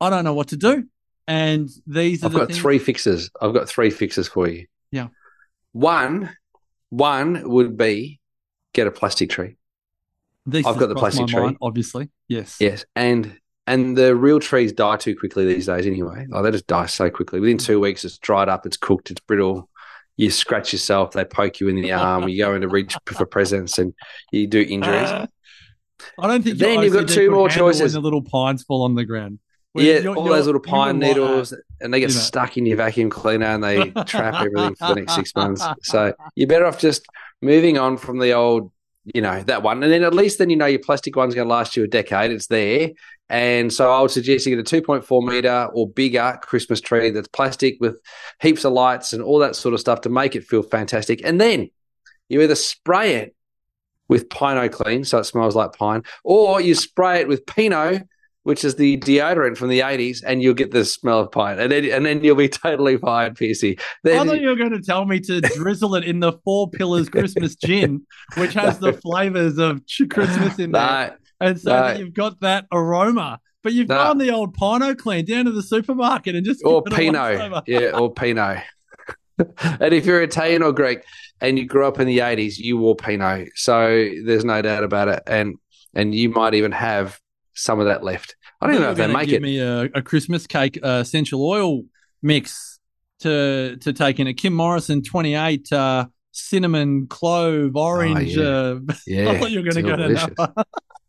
I 0.01 0.11
don't 0.11 0.25
know 0.25 0.35
what 0.35 0.49
to 0.49 0.57
do. 0.57 0.85
And 1.29 1.69
these 1.87 2.23
are 2.23 2.27
I've 2.27 2.33
the 2.33 2.39
got 2.47 2.53
three 2.53 2.79
fixes. 2.79 3.31
I've 3.41 3.53
got 3.53 3.69
three 3.69 3.91
fixes 3.91 4.29
for 4.29 4.49
you. 4.49 4.67
Yeah. 4.93 5.09
One, 5.73 6.31
one 6.93 7.49
would 7.49 7.79
be 7.79 8.21
get 8.75 8.87
a 8.87 8.91
plastic 8.91 9.31
tree. 9.31 9.57
This 10.45 10.67
I've 10.67 10.77
got 10.77 10.91
the 10.91 10.95
plastic 10.95 11.27
tree. 11.27 11.41
mind, 11.41 11.57
obviously. 11.63 12.11
Yes. 12.29 12.59
Yes, 12.61 12.85
and 12.95 13.39
and 13.67 13.97
the 13.97 14.15
real 14.15 14.41
trees 14.41 14.73
die 14.75 14.97
too 14.99 15.17
quickly 15.17 15.47
these 15.47 15.67
days. 15.67 15.87
Anyway, 15.87 16.27
like 16.29 16.43
they 16.45 16.51
just 16.51 16.67
die 16.67 16.85
so 16.87 17.09
quickly. 17.09 17.41
Within 17.41 17.57
two 17.57 17.81
weeks, 17.81 18.05
it's 18.05 18.19
dried 18.19 18.51
up, 18.51 18.67
it's 18.67 18.77
cooked, 18.77 19.11
it's 19.11 19.21
brittle. 19.21 19.71
You 20.19 20.31
scratch 20.31 20.75
yourself, 20.75 21.13
they 21.13 21.25
poke 21.25 21.61
you 21.61 21.69
in 21.69 21.77
the 21.77 21.93
arm. 21.93 22.29
You 22.29 22.45
go 22.45 22.55
in 22.55 22.61
to 22.61 22.69
reach 22.69 22.95
for 23.07 23.25
presents, 23.25 23.79
and 23.79 23.95
you 24.31 24.47
do 24.47 24.61
injuries. 24.61 25.09
Uh, 25.09 25.27
I 26.19 26.27
don't 26.27 26.43
think 26.43 26.59
Then 26.59 26.83
you've 26.83 26.93
got 26.93 27.09
two 27.09 27.31
more 27.31 27.49
choices. 27.49 27.95
the 27.95 28.01
little 28.01 28.23
pines 28.23 28.65
fall 28.65 28.83
on 28.83 28.97
the 28.97 29.07
ground. 29.07 29.39
Yeah, 29.75 29.99
you're- 30.01 30.09
all 30.09 30.25
you're- 30.27 30.37
those 30.37 30.47
little 30.47 30.61
pine 30.61 31.01
like 31.01 31.09
needles, 31.17 31.55
and 31.81 31.93
they 31.95 32.01
get 32.01 32.11
you 32.11 32.15
know. 32.17 32.21
stuck 32.21 32.57
in 32.57 32.67
your 32.67 32.77
vacuum 32.77 33.11
cleaner, 33.11 33.47
and 33.47 33.65
they 33.65 33.91
trap 34.05 34.35
everything 34.35 34.75
for 34.75 34.89
the 34.89 34.95
next 34.97 35.15
six 35.15 35.35
months. 35.35 35.65
So 35.83 36.13
you're 36.37 36.49
better 36.49 36.67
off 36.67 36.79
just 36.79 37.07
moving 37.41 37.79
on 37.79 37.97
from 37.97 38.19
the 38.19 38.33
old, 38.33 38.71
you 39.15 39.21
know, 39.23 39.41
that 39.45 39.63
one, 39.63 39.83
and 39.83 39.91
then 39.93 40.03
at 40.03 40.15
least 40.15 40.39
then 40.39 40.51
you 40.51 40.57
know 40.57 40.67
your 40.67 40.81
plastic 40.81 41.17
one's 41.17 41.35
going 41.35 41.49
to 41.49 41.53
last 41.55 41.77
you 41.77 41.85
a 41.85 41.89
decade. 41.89 42.31
It's 42.31 42.47
there, 42.49 42.91
and 43.31 43.73
so 43.73 43.91
I 43.91 44.01
would 44.03 44.11
suggest 44.11 44.45
you 44.47 44.55
get 44.55 44.71
a 44.73 44.83
2.4 44.83 45.27
meter 45.27 45.69
or 45.73 45.89
bigger 45.89 46.39
Christmas 46.43 46.81
tree 46.81 47.11
that's 47.11 47.29
plastic 47.29 47.79
with 47.81 47.97
heaps 48.41 48.65
of 48.67 48.73
lights 48.75 49.13
and 49.15 49.23
all 49.23 49.39
that 49.39 49.57
sort 49.57 49.73
of 49.75 49.81
stuff 49.81 50.03
to 50.03 50.09
make 50.11 50.37
it 50.37 50.45
feel 50.45 50.63
fantastic, 50.63 51.21
and 51.25 51.41
then 51.41 51.71
you 52.29 52.43
either 52.43 52.55
spray 52.55 53.15
it 53.15 53.35
with 54.09 54.29
Pine 54.29 54.59
O 54.59 54.69
Cleen, 54.69 55.05
so 55.07 55.19
it 55.19 55.25
smells 55.25 55.57
like 55.57 55.73
pine, 55.73 56.03
or 56.25 56.61
you 56.61 56.75
spray 56.75 57.21
it 57.21 57.29
with 57.29 57.47
Pinot, 57.47 58.03
which 58.45 58.65
is 58.65 58.75
the 58.75 58.99
deodorant 58.99 59.57
from 59.57 59.69
the 59.69 59.81
80s, 59.81 60.23
and 60.27 60.43
you'll 60.43 60.55
get 60.55 60.71
the 60.73 60.85
smell 60.85 61.21
of 61.21 61.31
pine. 61.31 61.59
And 61.59 61.71
then, 61.71 61.85
and 61.87 62.05
then 62.05 62.25
you'll 62.25 62.37
be 62.37 62.49
totally 62.67 62.97
fine, 62.97 63.35
Piercy. 63.35 63.79
I 63.79 63.83
Then, 64.05 64.27
thought 64.27 64.41
you 64.41 64.49
were 64.49 64.57
going 64.57 64.73
to 64.73 64.81
tell 64.83 65.05
me 65.05 65.21
to 65.21 65.41
drizzle 65.41 65.95
it 65.95 66.05
in 66.05 66.21
the 66.21 66.33
Four 66.45 66.71
Pillars 66.71 67.09
Christmas 67.09 67.55
gin, 67.57 68.07
which 68.37 68.55
has 68.55 68.79
the 68.79 68.93
flavors 69.03 69.59
of 69.59 69.83
Christmas 70.11 70.59
in 70.59 70.73
there. 70.73 70.83
no, 71.09 71.17
And 71.41 71.61
so 71.61 71.71
No. 71.71 71.83
that 71.89 71.99
you've 71.99 72.15
got 72.15 72.41
that 72.41 72.67
aroma. 72.73 73.41
But 73.63 73.75
you've 73.75 73.89
No. 73.89 73.97
gone 73.97 74.19
the 74.19 74.33
old 74.33 74.55
Pine 74.55 74.83
O 74.83 74.93
Cleen 74.97 75.25
down 75.25 75.45
to 75.45 75.53
the 75.53 75.63
supermarket 75.63 76.35
and 76.35 76.45
just 76.45 76.63
or 76.65 76.83
given 76.83 76.99
it 76.99 77.09
a 77.09 77.13
once 77.13 77.39
Pinot. 77.41 77.65
Yeah, 77.69 77.91
or 77.97 78.13
Pinot. 78.13 78.59
and 79.81 79.95
if 79.95 80.05
you're 80.05 80.21
Italian 80.21 80.63
or 80.65 80.73
Greek 80.73 81.03
and 81.41 81.59
you 81.59 81.67
grew 81.67 81.87
up 81.87 82.01
in 82.01 82.07
the 82.09 82.19
80s, 82.19 82.59
you 82.59 82.77
wore 82.77 82.97
Pinot. 82.97 83.51
So 83.55 84.09
there's 84.25 84.45
no 84.45 84.63
doubt 84.63 84.83
about 84.85 85.07
it. 85.09 85.23
And 85.29 85.57
and 85.95 86.13
you 86.15 86.31
might 86.31 86.55
even 86.55 86.73
have 86.73 87.21
some 87.55 87.81
of 87.81 87.87
that 87.87 88.03
left. 88.05 88.37
I 88.61 88.67
don't 88.67 88.75
even 88.77 88.85
know 88.87 88.93
if 88.93 88.99
You're 88.99 89.07
they 89.09 89.13
make 89.13 89.29
give 89.29 89.43
it. 89.43 89.43
me 89.43 89.59
a, 89.59 89.83
a 89.95 90.03
Christmas 90.03 90.47
cake 90.47 90.79
uh, 90.83 90.99
essential 91.03 91.45
oil 91.47 91.83
mix 92.23 92.79
to 93.21 93.77
to 93.81 93.93
take 93.93 94.21
in 94.21 94.27
a 94.27 94.35
Kim 94.35 94.53
Morrison 94.55 95.03
28 95.03 95.73
uh, 95.73 96.07
cinnamon 96.33 97.07
clove 97.09 97.77
orange. 97.77 98.37
yeah. 98.37 98.45
uh, 98.45 98.79
Yeah, 99.07 99.31
I 99.31 99.39
thought 99.39 99.51
you 99.51 99.59
were 99.63 99.71
going 99.71 99.77
to 99.85 99.91
go 99.91 99.97
to 99.97 100.09
delicious. 100.09 100.29
another. 100.39 100.65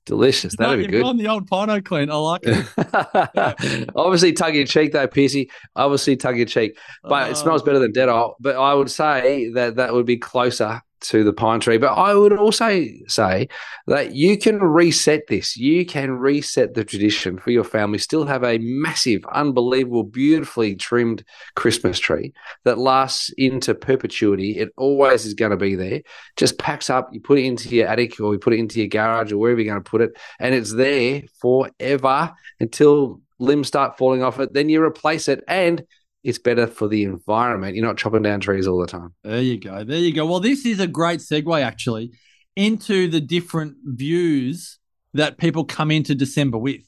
Delicious. 0.06 0.60
No, 0.60 0.70
That'd 0.72 0.86
be 0.88 0.92
good. 0.92 1.04
On 1.06 1.16
the 1.16 1.30
old 1.30 1.48
Pine 1.48 1.70
O 1.70 1.80
Cleen. 1.80 2.12
I 2.12 2.16
like 2.16 2.42
it. 2.44 3.90
Obviously, 3.96 4.34
tongue 4.34 4.56
in 4.56 4.68
cheek 4.68 4.92
though, 4.92 5.08
Piercy. 5.08 5.50
Obviously, 5.78 6.18
tongue 6.18 6.40
in 6.40 6.48
cheek, 6.48 6.78
but 7.04 7.30
it 7.30 7.32
Oh. 7.32 7.36
smells 7.36 7.64
better 7.64 7.80
than 7.80 7.94
Dettol. 7.94 8.34
But 8.40 8.58
I 8.58 8.74
would 8.74 8.92
say 8.92 9.50
that 9.54 9.78
that 9.78 9.94
would 9.94 10.06
be 10.06 10.18
closer 10.18 10.82
to 11.04 11.24
the 11.24 11.34
pine 11.34 11.60
tree. 11.60 11.78
But 11.78 11.94
I 11.94 12.16
would 12.16 12.34
also 12.34 12.86
say 13.08 13.48
that 13.88 14.16
you 14.16 14.38
can 14.38 14.60
reset 14.60 15.28
this. 15.28 15.58
You 15.58 15.86
can 15.86 16.12
reset 16.12 16.74
the 16.74 16.84
tradition 16.84 17.38
for 17.38 17.52
your 17.52 17.64
family. 17.64 17.98
Still 17.98 18.26
have 18.26 18.44
a 18.44 18.58
massive, 18.60 19.24
unbelievable, 19.32 20.04
beautifully 20.04 20.76
trimmed 20.76 21.24
Christmas 21.56 22.00
tree 22.00 22.34
that 22.64 22.78
lasts 22.78 23.30
into 23.38 23.76
perpetuity. 23.76 24.58
It 24.58 24.70
always 24.78 25.26
is 25.26 25.34
going 25.34 25.52
to 25.52 25.58
be 25.58 25.76
there. 25.76 26.02
Just 26.36 26.58
packs 26.58 26.90
up. 26.90 27.10
You 27.12 27.22
put 27.22 27.40
it 27.40 27.46
into 27.46 27.70
your 27.70 27.88
attic 27.88 28.20
or 28.20 28.34
you 28.34 28.40
put 28.40 28.54
it 28.54 28.60
into 28.60 28.80
your 28.80 28.88
garage 28.88 29.32
or 29.32 29.38
wherever 29.38 29.60
you're 29.60 29.74
going 29.74 29.84
to 29.84 29.90
put 29.90 30.02
it, 30.02 30.18
and 30.40 30.56
it's 30.56 30.74
there 30.74 31.24
forever 31.40 32.34
until 32.60 33.22
limbs 33.40 33.68
start 33.68 33.98
falling 33.98 34.24
off 34.24 34.40
it. 34.40 34.54
Then 34.54 34.70
you 34.70 34.82
replace 34.82 35.28
it, 35.28 35.44
and 35.48 35.86
it's 36.24 36.40
better 36.40 36.68
for 36.68 36.88
the 36.88 37.04
environment. 37.04 37.76
You're 37.76 37.86
not 37.86 37.98
chopping 37.98 38.22
down 38.22 38.40
trees 38.40 38.68
all 38.68 38.80
the 38.80 38.88
time. 38.88 39.14
There 39.24 39.42
you 39.42 39.60
go. 39.60 39.84
There 39.84 39.98
you 39.98 40.14
go. 40.14 40.26
Well, 40.26 40.40
this 40.40 40.66
is 40.66 40.80
a 40.80 40.88
great 40.88 41.20
segue 41.20 41.62
actually 41.62 42.12
into 42.56 43.10
the 43.10 43.20
different 43.20 43.76
views 43.84 44.80
that 45.14 45.38
people 45.38 45.66
come 45.66 45.92
into 45.92 46.16
December 46.16 46.58
with. 46.58 46.86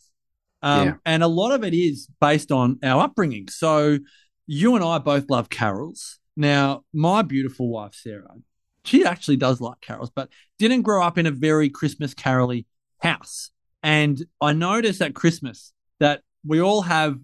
Um, 0.61 0.87
Yeah. 0.87 0.93
And 1.05 1.23
a 1.23 1.27
lot 1.27 1.51
of 1.51 1.63
it 1.63 1.73
is 1.73 2.07
based 2.21 2.51
on 2.51 2.79
our 2.83 3.03
upbringing. 3.03 3.49
So 3.49 3.99
you 4.47 4.75
and 4.75 4.83
I 4.83 4.99
both 4.99 5.29
love 5.29 5.49
carols. 5.49 6.19
Now, 6.37 6.83
my 6.93 7.21
beautiful 7.21 7.69
wife, 7.69 7.93
Sarah, 7.93 8.35
she 8.83 9.05
actually 9.05 9.37
does 9.37 9.59
like 9.61 9.81
carols, 9.81 10.11
but 10.13 10.29
didn't 10.59 10.83
grow 10.83 11.03
up 11.03 11.17
in 11.17 11.25
a 11.25 11.31
very 11.31 11.69
Christmas 11.69 12.13
caroly 12.13 12.65
house. 12.99 13.51
And 13.83 14.23
I 14.41 14.53
notice 14.53 15.01
at 15.01 15.15
Christmas 15.15 15.73
that 15.99 16.21
we 16.45 16.61
all 16.61 16.81
have, 16.81 17.17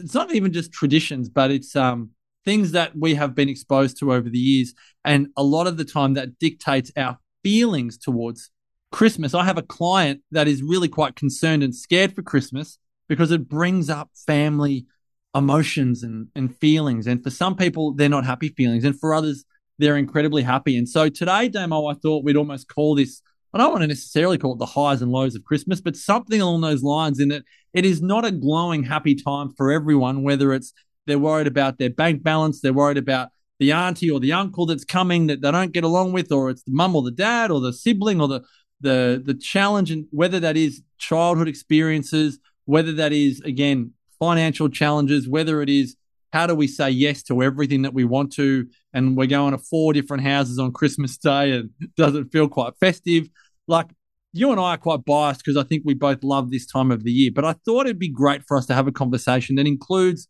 it's 0.00 0.14
not 0.14 0.34
even 0.34 0.52
just 0.52 0.72
traditions, 0.72 1.28
but 1.28 1.50
it's, 1.50 1.76
um, 1.76 2.10
things 2.44 2.72
that 2.72 2.96
we 2.96 3.14
have 3.14 3.34
been 3.34 3.48
exposed 3.48 3.98
to 3.98 4.12
over 4.12 4.28
the 4.28 4.38
years. 4.38 4.74
And 5.04 5.28
a 5.36 5.42
lot 5.42 5.66
of 5.66 5.76
the 5.76 5.84
time 5.84 6.14
that 6.14 6.38
dictates 6.38 6.90
our 6.96 7.18
feelings 7.42 7.98
towards 7.98 8.50
Christmas. 8.92 9.34
I 9.34 9.44
have 9.44 9.58
a 9.58 9.62
client 9.62 10.22
that 10.30 10.48
is 10.48 10.62
really 10.62 10.88
quite 10.88 11.16
concerned 11.16 11.62
and 11.62 11.74
scared 11.74 12.14
for 12.14 12.22
Christmas 12.22 12.78
because 13.08 13.30
it 13.30 13.48
brings 13.48 13.88
up 13.88 14.10
family 14.26 14.86
emotions 15.34 16.02
and, 16.02 16.28
and 16.34 16.56
feelings. 16.56 17.06
And 17.06 17.22
for 17.22 17.30
some 17.30 17.56
people, 17.56 17.92
they're 17.92 18.08
not 18.08 18.26
happy 18.26 18.48
feelings. 18.48 18.84
And 18.84 18.98
for 18.98 19.14
others, 19.14 19.44
they're 19.78 19.96
incredibly 19.96 20.42
happy. 20.42 20.76
And 20.76 20.88
so 20.88 21.08
today, 21.08 21.48
Damo, 21.48 21.86
I 21.86 21.94
thought 21.94 22.24
we'd 22.24 22.36
almost 22.36 22.68
call 22.68 22.94
this, 22.94 23.22
I 23.52 23.58
don't 23.58 23.70
want 23.70 23.82
to 23.82 23.88
necessarily 23.88 24.38
call 24.38 24.54
it 24.54 24.58
the 24.58 24.66
highs 24.66 25.02
and 25.02 25.10
lows 25.10 25.34
of 25.34 25.44
Christmas, 25.44 25.80
but 25.80 25.96
something 25.96 26.40
along 26.40 26.60
those 26.60 26.82
lines 26.82 27.18
in 27.18 27.28
that 27.30 27.42
it 27.72 27.84
is 27.84 28.00
not 28.00 28.24
a 28.24 28.30
glowing, 28.30 28.84
happy 28.84 29.14
time 29.14 29.50
for 29.56 29.72
everyone, 29.72 30.22
whether 30.22 30.52
it's 30.52 30.72
they're 31.06 31.18
worried 31.18 31.46
about 31.46 31.78
their 31.78 31.90
bank 31.90 32.22
balance, 32.22 32.60
they're 32.60 32.72
worried 32.72 32.98
about 32.98 33.30
the 33.58 33.72
auntie 33.72 34.10
or 34.10 34.20
the 34.20 34.32
uncle 34.32 34.66
that's 34.66 34.84
coming 34.84 35.26
that 35.26 35.40
they 35.40 35.50
don't 35.50 35.72
get 35.72 35.84
along 35.84 36.12
with, 36.12 36.30
or 36.30 36.50
it's 36.50 36.62
the 36.62 36.72
mum 36.72 36.94
or 36.94 37.02
the 37.02 37.10
dad 37.10 37.50
or 37.50 37.60
the 37.60 37.72
sibling 37.72 38.20
or 38.20 38.28
the 38.28 38.42
the 38.80 39.22
the 39.24 39.34
challenge 39.34 39.90
and 39.90 40.06
whether 40.10 40.40
that 40.40 40.56
is 40.56 40.82
childhood 40.98 41.48
experiences, 41.48 42.38
whether 42.64 42.92
that 42.92 43.12
is 43.12 43.40
again 43.40 43.92
financial 44.18 44.68
challenges, 44.68 45.28
whether 45.28 45.60
it 45.62 45.68
is 45.68 45.96
how 46.32 46.46
do 46.46 46.54
we 46.54 46.66
say 46.66 46.90
yes 46.90 47.22
to 47.24 47.42
everything 47.42 47.82
that 47.82 47.94
we 47.94 48.04
want 48.04 48.32
to, 48.34 48.66
and 48.92 49.16
we're 49.16 49.26
going 49.26 49.52
to 49.52 49.58
four 49.58 49.92
different 49.92 50.22
houses 50.22 50.58
on 50.58 50.72
Christmas 50.72 51.16
Day 51.16 51.52
and 51.52 51.70
doesn't 51.96 52.30
feel 52.30 52.48
quite 52.48 52.74
festive. 52.78 53.28
Like 53.66 53.90
you 54.32 54.50
and 54.50 54.60
I 54.60 54.74
are 54.74 54.78
quite 54.78 55.04
biased 55.04 55.44
because 55.44 55.56
I 55.56 55.66
think 55.66 55.82
we 55.84 55.94
both 55.94 56.22
love 56.22 56.50
this 56.50 56.66
time 56.66 56.90
of 56.90 57.04
the 57.04 57.12
year, 57.12 57.30
but 57.34 57.44
I 57.44 57.54
thought 57.64 57.86
it'd 57.86 57.98
be 57.98 58.08
great 58.08 58.42
for 58.46 58.56
us 58.56 58.66
to 58.66 58.74
have 58.74 58.86
a 58.86 58.92
conversation 58.92 59.56
that 59.56 59.66
includes 59.66 60.28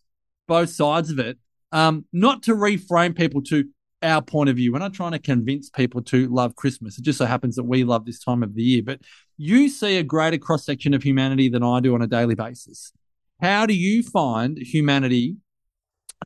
both 0.48 0.70
sides 0.70 1.10
of 1.10 1.18
it. 1.18 1.38
Um, 1.72 2.04
not 2.12 2.42
to 2.44 2.54
reframe 2.54 3.16
people 3.16 3.42
to 3.42 3.64
our 4.02 4.22
point 4.22 4.48
of 4.48 4.56
view. 4.56 4.72
We're 4.72 4.78
not 4.78 4.94
trying 4.94 5.12
to 5.12 5.18
convince 5.18 5.68
people 5.70 6.02
to 6.04 6.28
love 6.28 6.56
Christmas. 6.56 6.98
It 6.98 7.02
just 7.02 7.18
so 7.18 7.26
happens 7.26 7.56
that 7.56 7.64
we 7.64 7.84
love 7.84 8.06
this 8.06 8.18
time 8.18 8.42
of 8.42 8.54
the 8.54 8.62
year. 8.62 8.82
But 8.84 9.02
you 9.36 9.68
see 9.68 9.98
a 9.98 10.02
greater 10.02 10.38
cross 10.38 10.64
section 10.64 10.94
of 10.94 11.02
humanity 11.02 11.48
than 11.48 11.62
I 11.62 11.80
do 11.80 11.94
on 11.94 12.02
a 12.02 12.06
daily 12.06 12.34
basis. 12.34 12.92
How 13.40 13.66
do 13.66 13.74
you 13.74 14.02
find 14.02 14.58
humanity 14.58 15.36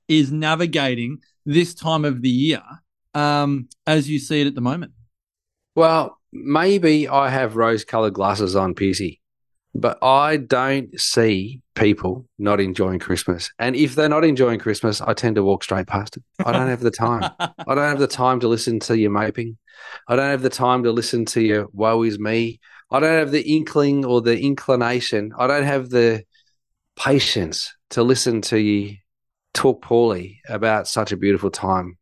is 0.09 0.33
navigating 0.33 1.19
this 1.47 1.75
time 1.75 2.05
of 2.05 2.23
the 2.23 2.29
year 2.29 2.63
um, 3.15 3.69
as 3.87 4.09
you 4.09 4.19
see 4.19 4.41
it 4.41 4.47
at 4.47 4.55
the 4.55 4.61
moment? 4.61 4.93
Well, 5.75 6.19
maybe 6.33 7.09
I 7.09 7.29
have 7.29 7.57
rose 7.57 7.85
colored 7.85 8.15
glasses 8.15 8.55
on, 8.57 8.75
Piercy, 8.75 9.21
but 9.75 10.03
I 10.03 10.37
don't 10.37 10.99
see 11.01 11.63
people 11.75 12.27
not 12.39 12.61
enjoying 12.61 13.01
Christmas. 13.01 13.51
And 13.59 13.75
if 13.75 13.95
they're 13.95 14.09
not 14.09 14.25
enjoying 14.25 14.61
Christmas, 14.61 15.01
I 15.01 15.15
tend 15.15 15.37
to 15.37 15.43
walk 15.43 15.65
straight 15.65 15.87
past 15.87 16.17
it. 16.17 16.23
I 16.45 16.53
don't 16.53 16.69
have 16.69 16.81
the 16.81 16.91
time. 16.91 17.31
I 17.41 17.75
don't 17.75 17.79
have 17.79 17.99
the 17.99 18.07
time 18.07 18.41
to 18.41 18.49
listen 18.49 18.79
to 18.81 18.97
your 18.97 19.11
moping. 19.11 19.57
I 20.09 20.17
don't 20.17 20.31
have 20.31 20.43
the 20.43 20.51
time 20.51 20.85
to 20.85 20.93
listen 20.93 21.25
to 21.27 21.41
your 21.41 21.67
woe 21.73 22.03
is 22.03 22.19
me. 22.19 22.61
I 22.91 23.01
don't 23.01 23.19
have 23.19 23.33
the 23.33 23.43
inkling 23.43 24.05
or 24.05 24.21
the 24.21 24.39
inclination. 24.39 25.33
I 25.37 25.47
don't 25.47 25.65
have 25.65 25.91
the 25.91 26.25
patience 26.97 27.75
to 27.91 28.05
listen 28.05 28.41
to 28.43 28.59
you 28.59 28.97
talk 29.55 29.83
poorly 29.83 30.41
about 30.49 30.89
such 30.89 31.13
a 31.13 31.17
beautiful 31.17 31.51
time. 31.51 31.97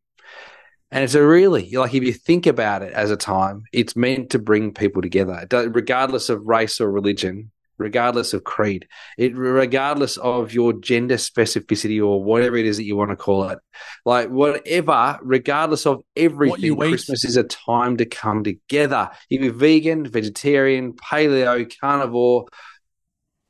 And 0.91 1.03
it's 1.03 1.15
a 1.15 1.25
really, 1.25 1.71
like, 1.71 1.93
if 1.93 2.03
you 2.03 2.13
think 2.13 2.45
about 2.45 2.83
it 2.83 2.93
as 2.93 3.09
a 3.09 3.17
time, 3.17 3.63
it's 3.71 3.95
meant 3.95 4.29
to 4.31 4.39
bring 4.39 4.73
people 4.73 5.01
together, 5.01 5.47
regardless 5.51 6.29
of 6.29 6.45
race 6.45 6.79
or 6.81 6.91
religion 6.91 7.51
regardless 7.77 8.33
of 8.33 8.43
creed, 8.43 8.87
it 9.17 9.35
regardless 9.35 10.17
of 10.17 10.53
your 10.53 10.73
gender 10.73 11.15
specificity 11.15 12.03
or 12.03 12.23
whatever 12.23 12.55
it 12.55 12.65
is 12.65 12.77
that 12.77 12.83
you 12.83 12.95
want 12.95 13.09
to 13.09 13.15
call 13.15 13.49
it, 13.49 13.59
like 14.05 14.29
whatever, 14.29 15.19
regardless 15.21 15.85
of 15.85 16.01
everything, 16.15 16.75
Christmas 16.77 17.25
is 17.25 17.37
a 17.37 17.43
time 17.43 17.97
to 17.97 18.05
come 18.05 18.43
together. 18.43 19.09
If 19.29 19.41
You 19.41 19.51
be 19.51 19.57
vegan, 19.57 20.05
vegetarian, 20.05 20.93
paleo, 20.93 21.71
carnivore, 21.79 22.45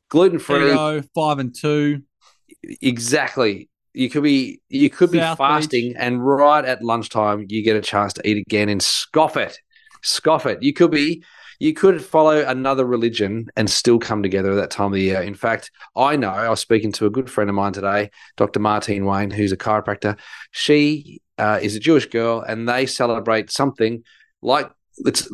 gluten 0.08 0.38
free, 0.38 0.72
five 1.14 1.38
and 1.38 1.54
two, 1.54 2.02
exactly. 2.62 3.68
You 3.94 4.10
could 4.10 4.22
be 4.24 4.60
you 4.68 4.90
could 4.90 5.10
South 5.12 5.38
be 5.38 5.42
fasting, 5.42 5.88
Beach. 5.88 5.96
and 5.98 6.24
right 6.24 6.64
at 6.64 6.82
lunchtime 6.82 7.46
you 7.48 7.62
get 7.62 7.76
a 7.76 7.80
chance 7.80 8.12
to 8.14 8.28
eat 8.28 8.38
again 8.38 8.68
and 8.68 8.82
scoff 8.82 9.36
it, 9.36 9.58
scoff 10.02 10.46
it. 10.46 10.62
You 10.62 10.72
could 10.72 10.90
be 10.90 11.24
you 11.60 11.72
could 11.72 12.04
follow 12.04 12.44
another 12.44 12.84
religion 12.84 13.48
and 13.56 13.70
still 13.70 13.98
come 13.98 14.22
together 14.22 14.50
at 14.52 14.56
that 14.56 14.70
time 14.70 14.86
of 14.88 14.94
the 14.94 15.02
year. 15.02 15.22
In 15.22 15.34
fact, 15.34 15.70
I 15.96 16.16
know 16.16 16.30
I 16.30 16.48
was 16.48 16.60
speaking 16.60 16.92
to 16.92 17.06
a 17.06 17.10
good 17.10 17.30
friend 17.30 17.48
of 17.48 17.54
mine 17.54 17.72
today, 17.72 18.10
Dr. 18.36 18.58
Martine 18.60 19.04
Wayne, 19.04 19.30
who's 19.30 19.52
a 19.52 19.56
chiropractor. 19.56 20.18
She 20.50 21.22
uh, 21.38 21.60
is 21.62 21.76
a 21.76 21.80
Jewish 21.80 22.06
girl, 22.06 22.40
and 22.40 22.68
they 22.68 22.86
celebrate 22.86 23.50
something 23.50 24.02
like 24.42 24.70
it's 24.98 25.28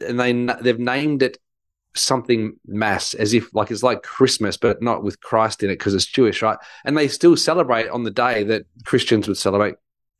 and 0.00 0.18
they 0.18 0.32
they've 0.62 0.78
named 0.78 1.22
it 1.22 1.38
something 1.96 2.58
mass 2.66 3.14
as 3.14 3.34
if 3.34 3.54
like 3.54 3.70
it's 3.70 3.82
like 3.82 4.02
Christmas, 4.02 4.56
but 4.56 4.82
not 4.82 5.02
with 5.02 5.20
Christ 5.20 5.62
in 5.62 5.70
it 5.70 5.78
because 5.78 5.94
it's 5.94 6.06
Jewish, 6.06 6.42
right? 6.42 6.58
And 6.84 6.96
they 6.96 7.08
still 7.08 7.36
celebrate 7.36 7.88
on 7.88 8.02
the 8.02 8.10
day 8.10 8.42
that 8.44 8.66
Christians 8.84 9.28
would 9.28 9.36
celebrate 9.36 9.74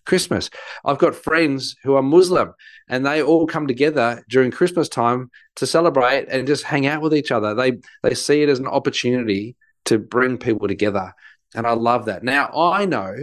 Christmas. 0.05 0.51
I've 0.85 0.99
got 0.99 1.15
friends 1.15 1.77
who 1.83 1.95
are 1.95 2.03
Muslim 2.03 2.53
and 2.89 3.05
they 3.05 3.23
all 3.23 3.47
come 3.47 3.67
together 3.67 4.23
during 4.29 4.51
Christmas 4.51 4.89
time 4.89 5.31
to 5.57 5.67
celebrate 5.67 6.27
and 6.29 6.47
just 6.47 6.65
hang 6.65 6.87
out 6.87 7.03
with 7.03 7.15
each 7.15 7.31
other. 7.31 7.55
They 7.55 7.79
they 8.03 8.15
see 8.15 8.43
it 8.43 8.49
as 8.49 8.59
an 8.59 8.67
opportunity 8.67 9.57
to 9.87 9.99
bring 9.99 10.39
people 10.39 10.69
together. 10.69 11.15
And 11.55 11.67
I 11.67 11.73
love 11.73 12.07
that. 12.07 12.23
Now 12.23 12.51
I 12.55 12.85
know 12.85 13.15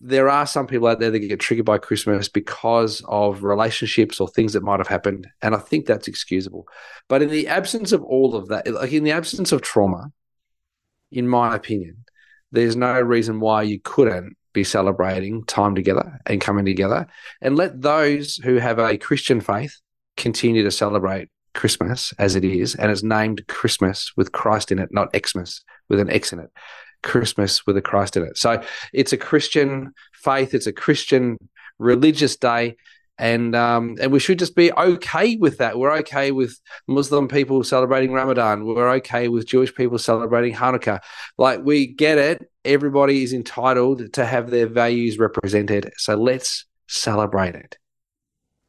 there 0.00 0.28
are 0.28 0.46
some 0.46 0.66
people 0.66 0.88
out 0.88 1.00
there 1.00 1.10
that 1.10 1.18
get 1.18 1.40
triggered 1.40 1.66
by 1.66 1.78
Christmas 1.78 2.28
because 2.28 3.02
of 3.06 3.42
relationships 3.42 4.20
or 4.20 4.28
things 4.28 4.52
that 4.52 4.62
might 4.62 4.80
have 4.80 4.88
happened. 4.88 5.26
And 5.42 5.54
I 5.54 5.58
think 5.58 5.86
that's 5.86 6.08
excusable. 6.08 6.66
But 7.08 7.22
in 7.22 7.30
the 7.30 7.48
absence 7.48 7.92
of 7.92 8.02
all 8.02 8.34
of 8.34 8.48
that, 8.48 8.66
like 8.72 8.92
in 8.92 9.04
the 9.04 9.12
absence 9.12 9.52
of 9.52 9.62
trauma, 9.62 10.12
in 11.10 11.28
my 11.28 11.54
opinion, 11.54 12.04
there's 12.52 12.76
no 12.76 13.00
reason 13.00 13.40
why 13.40 13.62
you 13.62 13.80
couldn't 13.80 14.36
be 14.52 14.64
celebrating 14.64 15.44
time 15.44 15.74
together 15.74 16.18
and 16.26 16.40
coming 16.40 16.64
together. 16.64 17.06
And 17.40 17.56
let 17.56 17.82
those 17.82 18.36
who 18.36 18.56
have 18.56 18.78
a 18.78 18.96
Christian 18.98 19.40
faith 19.40 19.76
continue 20.16 20.64
to 20.64 20.70
celebrate 20.70 21.28
Christmas 21.54 22.12
as 22.18 22.34
it 22.36 22.44
is. 22.44 22.74
And 22.74 22.90
it's 22.90 23.02
named 23.02 23.46
Christmas 23.48 24.12
with 24.16 24.32
Christ 24.32 24.72
in 24.72 24.78
it, 24.78 24.90
not 24.92 25.14
Xmas 25.14 25.62
with 25.88 26.00
an 26.00 26.10
X 26.10 26.32
in 26.32 26.40
it. 26.40 26.50
Christmas 27.02 27.66
with 27.66 27.76
a 27.76 27.82
Christ 27.82 28.16
in 28.16 28.24
it. 28.24 28.36
So 28.36 28.62
it's 28.92 29.12
a 29.12 29.16
Christian 29.16 29.92
faith, 30.12 30.54
it's 30.54 30.66
a 30.66 30.72
Christian 30.72 31.38
religious 31.78 32.36
day 32.36 32.76
and 33.18 33.56
um, 33.56 33.96
and 34.00 34.12
we 34.12 34.20
should 34.20 34.38
just 34.38 34.54
be 34.54 34.72
okay 34.72 35.36
with 35.36 35.58
that. 35.58 35.76
We're 35.76 35.96
okay 35.98 36.30
with 36.30 36.58
Muslim 36.86 37.26
people 37.26 37.64
celebrating 37.64 38.12
Ramadan. 38.12 38.64
We're 38.64 38.90
okay 38.96 39.28
with 39.28 39.46
Jewish 39.46 39.74
people 39.74 39.98
celebrating 39.98 40.54
Hanukkah. 40.54 41.00
Like 41.36 41.60
we 41.64 41.88
get 41.88 42.18
it. 42.18 42.48
Everybody 42.64 43.24
is 43.24 43.32
entitled 43.32 44.12
to 44.12 44.24
have 44.24 44.50
their 44.50 44.68
values 44.68 45.18
represented. 45.18 45.92
So 45.96 46.14
let's 46.14 46.64
celebrate 46.86 47.56
it. 47.56 47.76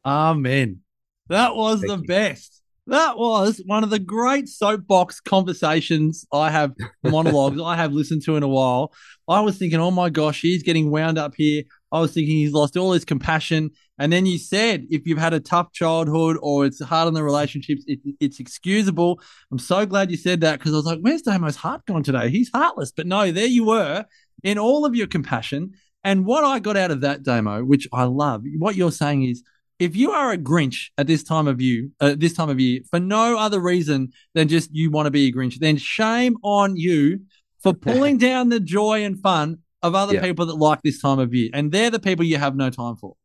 Amen. 0.04 0.80
That 1.28 1.54
was 1.54 1.80
Thank 1.80 1.90
the 1.90 1.98
you. 1.98 2.06
best. 2.06 2.59
That 2.86 3.18
was 3.18 3.62
one 3.66 3.84
of 3.84 3.90
the 3.90 3.98
great 3.98 4.48
soapbox 4.48 5.20
conversations 5.20 6.26
I 6.32 6.50
have, 6.50 6.74
monologues 7.04 7.60
I 7.60 7.76
have 7.76 7.92
listened 7.92 8.22
to 8.24 8.36
in 8.36 8.42
a 8.42 8.48
while. 8.48 8.92
I 9.28 9.40
was 9.40 9.58
thinking, 9.58 9.78
oh 9.78 9.90
my 9.90 10.10
gosh, 10.10 10.40
he's 10.40 10.62
getting 10.62 10.90
wound 10.90 11.18
up 11.18 11.34
here. 11.36 11.62
I 11.92 12.00
was 12.00 12.12
thinking 12.12 12.36
he's 12.36 12.52
lost 12.52 12.76
all 12.76 12.92
his 12.92 13.04
compassion. 13.04 13.70
And 13.98 14.12
then 14.12 14.26
you 14.26 14.38
said 14.38 14.86
if 14.90 15.06
you've 15.06 15.18
had 15.18 15.34
a 15.34 15.40
tough 15.40 15.72
childhood 15.72 16.36
or 16.40 16.64
it's 16.64 16.82
hard 16.82 17.06
on 17.06 17.14
the 17.14 17.22
relationships, 17.22 17.84
it, 17.86 18.00
it's 18.18 18.40
excusable. 18.40 19.20
I'm 19.52 19.58
so 19.58 19.86
glad 19.86 20.10
you 20.10 20.16
said 20.16 20.40
that 20.40 20.58
because 20.58 20.72
I 20.72 20.76
was 20.76 20.86
like, 20.86 21.00
where's 21.00 21.22
Damo's 21.22 21.56
heart 21.56 21.86
gone 21.86 22.02
today? 22.02 22.30
He's 22.30 22.50
heartless. 22.52 22.92
But 22.92 23.06
no, 23.06 23.30
there 23.30 23.46
you 23.46 23.64
were 23.66 24.04
in 24.42 24.58
all 24.58 24.84
of 24.84 24.96
your 24.96 25.06
compassion. 25.06 25.74
And 26.02 26.24
what 26.24 26.44
I 26.44 26.60
got 26.60 26.76
out 26.76 26.90
of 26.90 27.02
that, 27.02 27.22
Damo, 27.22 27.62
which 27.62 27.86
I 27.92 28.04
love, 28.04 28.42
what 28.58 28.74
you're 28.74 28.90
saying 28.90 29.24
is 29.24 29.42
if 29.80 29.96
you 29.96 30.12
are 30.12 30.30
a 30.30 30.38
Grinch 30.38 30.90
at 30.96 31.06
this 31.06 31.24
time 31.24 31.48
of 31.48 31.60
year, 31.60 31.88
uh, 32.00 32.14
this 32.16 32.34
time 32.34 32.50
of 32.50 32.60
year, 32.60 32.80
for 32.90 33.00
no 33.00 33.36
other 33.36 33.58
reason 33.58 34.12
than 34.34 34.46
just 34.46 34.72
you 34.72 34.90
want 34.90 35.06
to 35.06 35.10
be 35.10 35.26
a 35.26 35.32
Grinch, 35.32 35.58
then 35.58 35.76
shame 35.76 36.36
on 36.42 36.76
you 36.76 37.22
for 37.62 37.72
pulling 37.88 38.18
down 38.18 38.50
the 38.50 38.60
joy 38.60 39.04
and 39.04 39.20
fun 39.20 39.58
of 39.82 39.94
other 39.94 40.14
yeah. 40.14 40.20
people 40.20 40.46
that 40.46 40.56
like 40.56 40.82
this 40.82 41.00
time 41.00 41.18
of 41.18 41.34
year, 41.34 41.50
and 41.52 41.72
they're 41.72 41.90
the 41.90 41.98
people 41.98 42.24
you 42.24 42.36
have 42.36 42.54
no 42.54 42.70
time 42.70 42.96
for 42.96 43.16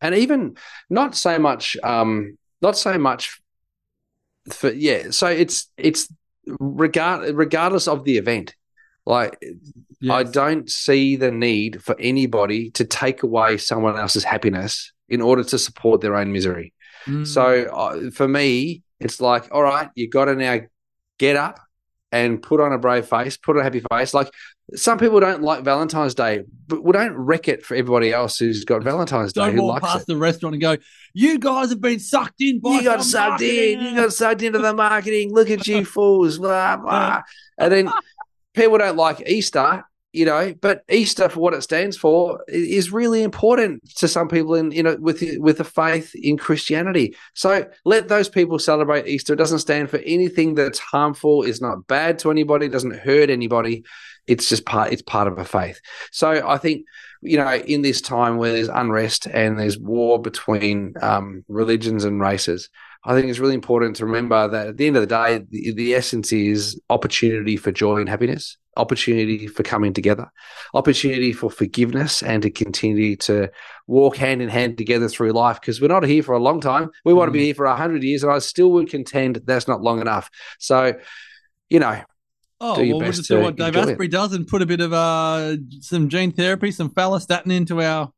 and 0.00 0.14
even 0.14 0.56
not 0.90 1.14
so 1.14 1.38
much 1.38 1.76
um 1.82 2.36
not 2.62 2.76
so 2.76 2.98
much 2.98 3.40
for 4.50 4.70
yeah 4.70 5.10
so 5.10 5.26
it's 5.26 5.70
it's 5.76 6.12
regard 6.46 7.34
regardless 7.34 7.88
of 7.88 8.04
the 8.04 8.18
event 8.18 8.54
like 9.06 9.38
yes. 10.00 10.12
i 10.12 10.22
don't 10.22 10.70
see 10.70 11.16
the 11.16 11.30
need 11.30 11.82
for 11.82 11.98
anybody 11.98 12.70
to 12.70 12.84
take 12.84 13.22
away 13.22 13.56
someone 13.56 13.98
else's 13.98 14.24
happiness 14.24 14.92
in 15.08 15.20
order 15.20 15.44
to 15.44 15.58
support 15.58 16.00
their 16.00 16.16
own 16.16 16.32
misery 16.32 16.72
mm. 17.06 17.26
so 17.26 17.64
uh, 17.64 18.10
for 18.10 18.28
me 18.28 18.82
it's 19.00 19.20
like 19.20 19.48
all 19.52 19.62
right 19.62 19.90
you 19.94 20.08
got 20.08 20.26
to 20.26 20.34
now 20.34 20.58
get 21.18 21.36
up 21.36 21.58
and 22.14 22.40
put 22.40 22.60
on 22.60 22.72
a 22.72 22.78
brave 22.78 23.06
face, 23.06 23.36
put 23.36 23.56
on 23.56 23.60
a 23.60 23.64
happy 23.64 23.82
face. 23.90 24.14
Like 24.14 24.30
some 24.76 24.98
people 24.98 25.18
don't 25.18 25.42
like 25.42 25.64
Valentine's 25.64 26.14
Day, 26.14 26.44
but 26.68 26.84
we 26.84 26.92
don't 26.92 27.12
wreck 27.12 27.48
it 27.48 27.66
for 27.66 27.74
everybody 27.74 28.12
else 28.12 28.38
who's 28.38 28.64
got 28.64 28.84
Valentine's 28.84 29.32
Day 29.32 29.46
Don't 29.46 29.56
who 29.56 29.62
walk 29.64 29.82
likes 29.82 29.92
past 29.92 30.02
it. 30.02 30.12
the 30.12 30.16
restaurant 30.16 30.54
and 30.54 30.62
go, 30.62 30.76
"You 31.12 31.40
guys 31.40 31.70
have 31.70 31.80
been 31.80 31.98
sucked 31.98 32.40
in 32.40 32.60
by 32.60 32.70
You 32.70 32.84
got 32.84 33.02
sucked 33.02 33.42
in. 33.42 33.80
You 33.80 33.96
got 33.96 34.12
sucked 34.12 34.42
into 34.42 34.60
the 34.60 34.72
marketing. 34.72 35.34
Look 35.34 35.50
at 35.50 35.66
you 35.66 35.84
fools. 35.84 36.38
Blah, 36.38 36.76
blah. 36.76 37.22
And 37.58 37.72
then 37.72 37.92
people 38.54 38.78
don't 38.78 38.96
like 38.96 39.28
Easter, 39.28 39.84
you 40.14 40.24
know, 40.24 40.54
but 40.60 40.84
Easter 40.88 41.28
for 41.28 41.40
what 41.40 41.54
it 41.54 41.62
stands 41.62 41.96
for 41.96 42.42
is 42.46 42.92
really 42.92 43.22
important 43.22 43.82
to 43.96 44.06
some 44.06 44.28
people 44.28 44.54
in, 44.54 44.70
you 44.70 44.82
know, 44.82 44.96
with 45.00 45.22
with 45.38 45.58
the 45.58 45.64
faith 45.64 46.14
in 46.14 46.38
Christianity. 46.38 47.16
So 47.34 47.66
let 47.84 48.08
those 48.08 48.28
people 48.28 48.58
celebrate 48.58 49.08
Easter. 49.08 49.32
It 49.32 49.38
doesn't 49.38 49.58
stand 49.58 49.90
for 49.90 49.98
anything 49.98 50.54
that's 50.54 50.78
harmful. 50.78 51.42
It's 51.42 51.60
not 51.60 51.88
bad 51.88 52.20
to 52.20 52.30
anybody. 52.30 52.66
It 52.66 52.72
doesn't 52.72 52.98
hurt 52.98 53.28
anybody. 53.28 53.84
It's 54.28 54.48
just 54.48 54.64
part. 54.64 54.92
It's 54.92 55.02
part 55.02 55.26
of 55.26 55.38
a 55.38 55.44
faith. 55.44 55.80
So 56.12 56.46
I 56.48 56.58
think 56.58 56.86
you 57.24 57.38
know, 57.38 57.54
in 57.54 57.82
this 57.82 58.02
time 58.02 58.36
where 58.36 58.52
there's 58.52 58.68
unrest 58.68 59.26
and 59.26 59.58
there's 59.58 59.78
war 59.78 60.20
between 60.20 60.94
um, 61.00 61.42
religions 61.48 62.04
and 62.04 62.20
races, 62.20 62.68
I 63.04 63.14
think 63.14 63.28
it's 63.28 63.38
really 63.38 63.54
important 63.54 63.96
to 63.96 64.06
remember 64.06 64.48
that 64.48 64.68
at 64.68 64.76
the 64.76 64.86
end 64.86 64.96
of 64.96 65.02
the 65.02 65.06
day, 65.06 65.44
the, 65.50 65.72
the 65.72 65.94
essence 65.94 66.32
is 66.32 66.80
opportunity 66.88 67.56
for 67.56 67.70
joy 67.70 67.98
and 67.98 68.08
happiness, 68.08 68.56
opportunity 68.76 69.46
for 69.46 69.62
coming 69.62 69.92
together, 69.92 70.30
opportunity 70.72 71.32
for 71.32 71.50
forgiveness, 71.50 72.22
and 72.22 72.42
to 72.42 72.50
continue 72.50 73.16
to 73.16 73.50
walk 73.86 74.16
hand 74.16 74.40
in 74.40 74.48
hand 74.48 74.78
together 74.78 75.08
through 75.08 75.32
life. 75.32 75.60
Because 75.60 75.80
we're 75.80 75.88
not 75.88 76.04
here 76.04 76.22
for 76.22 76.34
a 76.34 76.42
long 76.42 76.60
time; 76.60 76.90
we 77.04 77.12
want 77.12 77.28
to 77.28 77.32
be 77.32 77.44
here 77.44 77.54
for 77.54 77.66
a 77.66 77.76
hundred 77.76 78.02
years, 78.02 78.22
and 78.22 78.32
I 78.32 78.38
still 78.38 78.72
would 78.72 78.88
contend 78.88 79.42
that's 79.44 79.68
not 79.68 79.82
long 79.82 80.00
enough. 80.00 80.30
So, 80.58 80.94
you 81.68 81.80
know, 81.80 82.00
Oh, 82.60 82.76
do 82.76 82.84
your 82.84 82.94
well, 82.94 83.02
we'll 83.02 83.12
just 83.12 83.28
do 83.28 83.40
what 83.42 83.56
Dave 83.56 83.68
enjoy 83.68 83.80
it. 83.80 83.92
Asprey 83.92 84.08
does 84.08 84.32
and 84.32 84.46
put 84.46 84.62
a 84.62 84.66
bit 84.66 84.80
of 84.80 84.92
uh, 84.94 85.56
some 85.80 86.08
gene 86.08 86.32
therapy, 86.32 86.70
some 86.70 86.88
follistatin 86.88 87.52
into 87.52 87.82
our 87.82 88.10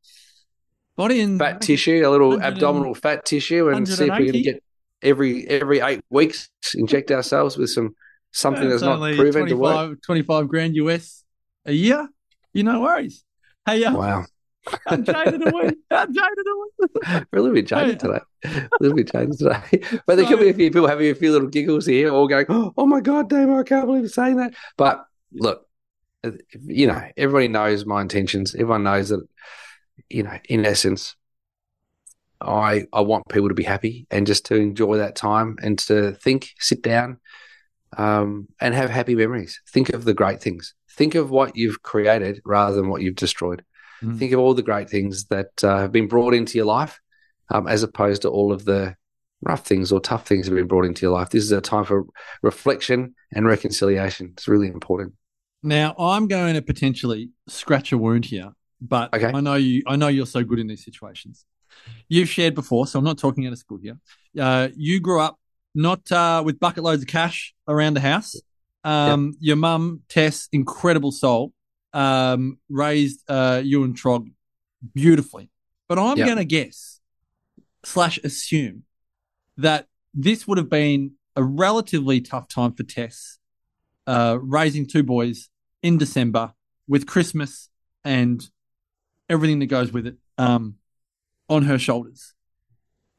body 0.95 1.19
and 1.19 1.37
fat 1.37 1.59
tissue, 1.59 2.07
a 2.07 2.09
little 2.09 2.29
100 2.29 2.53
abdominal 2.53 2.93
fat 2.93 3.25
tissue, 3.25 3.69
and 3.69 3.85
see 3.85 4.05
if 4.05 4.17
we 4.17 4.31
can 4.31 4.41
get 4.43 4.63
every 5.01 5.47
every 5.47 5.79
eight 5.79 6.01
weeks 6.09 6.49
inject 6.75 7.11
ourselves 7.11 7.57
with 7.57 7.69
some 7.69 7.95
something 8.31 8.63
It's 8.69 8.81
that's 8.81 8.83
not 8.83 8.99
proven 9.15 9.47
to 9.47 9.55
work. 9.55 9.73
25, 9.73 10.01
25 10.01 10.47
grand 10.47 10.75
US 10.75 11.23
a 11.65 11.73
year. 11.73 12.07
You 12.53 12.63
no 12.63 12.81
worries. 12.81 13.23
Hey, 13.65 13.83
uh, 13.83 13.93
Wow, 13.93 14.25
I'm 14.87 15.03
jaded 15.03 15.47
away. 15.47 15.71
I'm 15.91 16.13
jaded 16.13 16.45
away. 16.53 17.23
we're 17.31 17.39
a 17.39 17.41
little 17.41 17.53
bit 17.53 17.67
jaded 17.67 17.99
today. 17.99 18.19
A 18.43 18.69
little 18.79 18.95
bit 18.95 19.11
jaded 19.11 19.37
today. 19.37 19.99
But 20.05 20.15
there 20.15 20.25
could 20.25 20.39
be 20.39 20.49
a 20.49 20.53
few 20.53 20.71
people 20.71 20.87
having 20.87 21.09
a 21.09 21.15
few 21.15 21.31
little 21.31 21.47
giggles 21.47 21.85
here, 21.85 22.11
all 22.11 22.27
going, 22.27 22.45
"Oh 22.49 22.85
my 22.85 23.01
god, 23.01 23.29
Damo, 23.29 23.59
I 23.59 23.63
can't 23.63 23.85
believe 23.85 24.03
you're 24.03 24.09
saying 24.09 24.37
that." 24.37 24.53
But 24.77 25.05
look, 25.33 25.67
you 26.65 26.87
know, 26.87 27.01
everybody 27.17 27.47
knows 27.47 27.85
my 27.85 28.01
intentions. 28.01 28.53
Everyone 28.53 28.83
knows 28.83 29.09
that, 29.09 29.27
you 30.09 30.23
know, 30.23 30.37
in 30.47 30.65
essence, 30.65 31.15
I 32.41 32.85
I 32.93 33.01
want 33.01 33.27
people 33.29 33.49
to 33.49 33.55
be 33.55 33.63
happy 33.63 34.07
and 34.11 34.27
just 34.27 34.45
to 34.47 34.55
enjoy 34.55 34.97
that 34.97 35.15
time 35.15 35.57
and 35.61 35.77
to 35.79 36.13
think, 36.13 36.51
sit 36.59 36.81
down, 36.81 37.19
um, 37.97 38.47
and 38.59 38.73
have 38.73 38.89
happy 38.89 39.15
memories. 39.15 39.61
Think 39.69 39.89
of 39.89 40.05
the 40.05 40.13
great 40.13 40.41
things. 40.41 40.73
Think 40.91 41.15
of 41.15 41.29
what 41.29 41.55
you've 41.55 41.81
created 41.83 42.41
rather 42.45 42.75
than 42.75 42.89
what 42.89 43.01
you've 43.01 43.15
destroyed. 43.15 43.63
Mm. 44.01 44.17
Think 44.19 44.31
of 44.33 44.39
all 44.39 44.53
the 44.53 44.63
great 44.63 44.89
things 44.89 45.25
that 45.25 45.63
uh, 45.63 45.79
have 45.79 45.91
been 45.91 46.07
brought 46.07 46.33
into 46.33 46.57
your 46.57 46.65
life, 46.67 46.99
um, 47.49 47.67
as 47.67 47.83
opposed 47.83 48.23
to 48.23 48.29
all 48.29 48.51
of 48.51 48.65
the 48.65 48.95
rough 49.41 49.65
things 49.65 49.91
or 49.91 49.99
tough 49.99 50.27
things 50.27 50.45
that 50.45 50.51
have 50.51 50.57
been 50.57 50.67
brought 50.67 50.85
into 50.85 51.03
your 51.03 51.13
life. 51.13 51.29
This 51.29 51.43
is 51.43 51.51
a 51.51 51.61
time 51.61 51.85
for 51.85 52.05
reflection 52.41 53.15
and 53.33 53.45
reconciliation. 53.45 54.31
It's 54.33 54.47
really 54.47 54.67
important. 54.67 55.13
Now 55.63 55.95
I'm 55.97 56.27
going 56.27 56.53
to 56.55 56.61
potentially 56.61 57.31
scratch 57.47 57.91
a 57.91 57.97
wound 57.97 58.25
here, 58.25 58.51
but 58.79 59.13
Okay. 59.13 59.31
I 59.33 59.41
know 59.41 59.55
you. 59.55 59.83
I 59.87 59.95
know 59.95 60.07
you're 60.07 60.25
so 60.25 60.43
good 60.43 60.59
in 60.59 60.67
these 60.67 60.83
situations. 60.85 61.45
You've 62.09 62.29
shared 62.29 62.55
before, 62.55 62.87
so 62.87 62.99
I'm 62.99 63.05
not 63.05 63.17
talking 63.17 63.45
out 63.45 63.53
of 63.53 63.59
school 63.59 63.79
here. 63.81 63.97
Uh, 64.39 64.69
you 64.75 64.99
grew 64.99 65.19
up 65.19 65.37
not 65.75 66.09
uh, 66.11 66.41
with 66.45 66.59
bucket 66.59 66.83
loads 66.83 67.01
of 67.01 67.07
cash 67.07 67.53
around 67.67 67.95
the 67.95 67.99
house. 67.99 68.35
Um, 68.83 69.33
Your 69.39 69.57
mum, 69.57 70.01
Tess, 70.07 70.47
incredible 70.51 71.11
soul, 71.11 71.53
um, 71.93 72.57
raised 72.69 73.23
uh, 73.29 73.61
you 73.63 73.83
and 73.83 73.95
Trog 73.95 74.31
beautifully. 74.93 75.49
But 75.89 75.99
I'm 75.99 76.17
Yep. 76.17 76.25
going 76.25 76.37
to 76.37 76.45
guess 76.45 76.99
slash 77.83 78.17
assume 78.19 78.83
that 79.57 79.87
this 80.13 80.47
would 80.47 80.57
have 80.57 80.69
been 80.69 81.11
a 81.35 81.43
relatively 81.43 82.21
tough 82.21 82.47
time 82.47 82.73
for 82.73 82.83
Tess, 82.83 83.39
uh, 84.05 84.37
raising 84.41 84.87
two 84.87 85.03
boys 85.03 85.49
in 85.83 85.97
December 85.97 86.53
with 86.87 87.05
Christmas 87.05 87.69
and 88.03 88.47
everything 89.29 89.59
that 89.59 89.65
goes 89.67 89.91
with 89.91 90.07
it 90.07 90.15
um, 90.37 90.75
on 91.49 91.63
her 91.63 91.77
shoulders. 91.77 92.33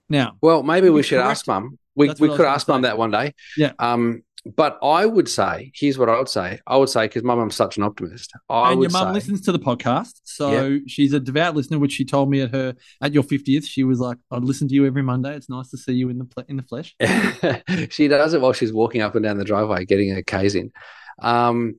Now, 0.09 0.37
Well, 0.41 0.62
maybe 0.62 0.88
we 0.91 1.03
should 1.03 1.21
ask 1.21 1.47
mum. 1.47 1.79
We, 1.95 2.09
we 2.21 2.29
could 2.29 2.47
ask 2.47 2.69
mum 2.69 2.83
that 2.83 2.97
one 2.97 3.11
day. 3.11 3.35
Yeah. 3.57 3.73
Um, 3.79 4.23
but 4.57 4.79
I 4.83 5.05
would 5.05 5.29
say, 5.29 5.73
here's 5.75 5.99
what 5.99 6.09
I 6.09 6.17
would 6.17 6.29
say. 6.29 6.61
I 6.67 6.77
would 6.77 6.88
say 6.88 7.07
because 7.07 7.23
my 7.23 7.35
mum's 7.35 7.57
such 7.57 7.77
an 7.77 7.83
optimist. 7.83 8.33
I 8.49 8.71
and 8.71 8.79
would 8.79 8.91
your 8.91 8.99
mum 8.99 9.09
say, 9.09 9.14
listens 9.14 9.41
to 9.43 9.53
the 9.53 9.59
podcast, 9.59 10.21
so 10.25 10.79
she's 10.87 11.12
a 11.12 11.21
devout 11.21 11.57
listener. 11.57 11.79
Which 11.79 11.93
she 11.93 12.05
told 12.05 12.31
me 12.31 12.41
at 12.41 12.53
her 12.53 12.75
at 13.01 13.12
your 13.12 13.25
fiftieth, 13.25 13.67
she 13.67 13.85
was 13.85 14.01
like, 14.01 14.17
"I 14.31 14.38
listen 14.38 14.69
to 14.69 14.75
you 14.75 14.87
every 14.87 15.03
Monday. 15.03 15.35
It's 15.35 15.51
nice 15.51 15.71
to 15.71 15.77
see 15.77 15.93
you 15.93 16.09
in 16.09 16.19
the 16.19 16.45
in 16.49 16.57
the 16.57 16.62
flesh." 16.62 16.95
she 17.91 18.09
does 18.09 18.33
it 18.33 18.41
while 18.41 18.53
she's 18.53 18.73
walking 18.73 19.03
up 19.03 19.14
and 19.17 19.25
down 19.25 19.38
the 19.38 19.45
driveway 19.45 19.85
getting 19.85 20.11
her 20.11 20.23
K's 20.23 20.55
in. 20.55 20.73
Um, 21.21 21.79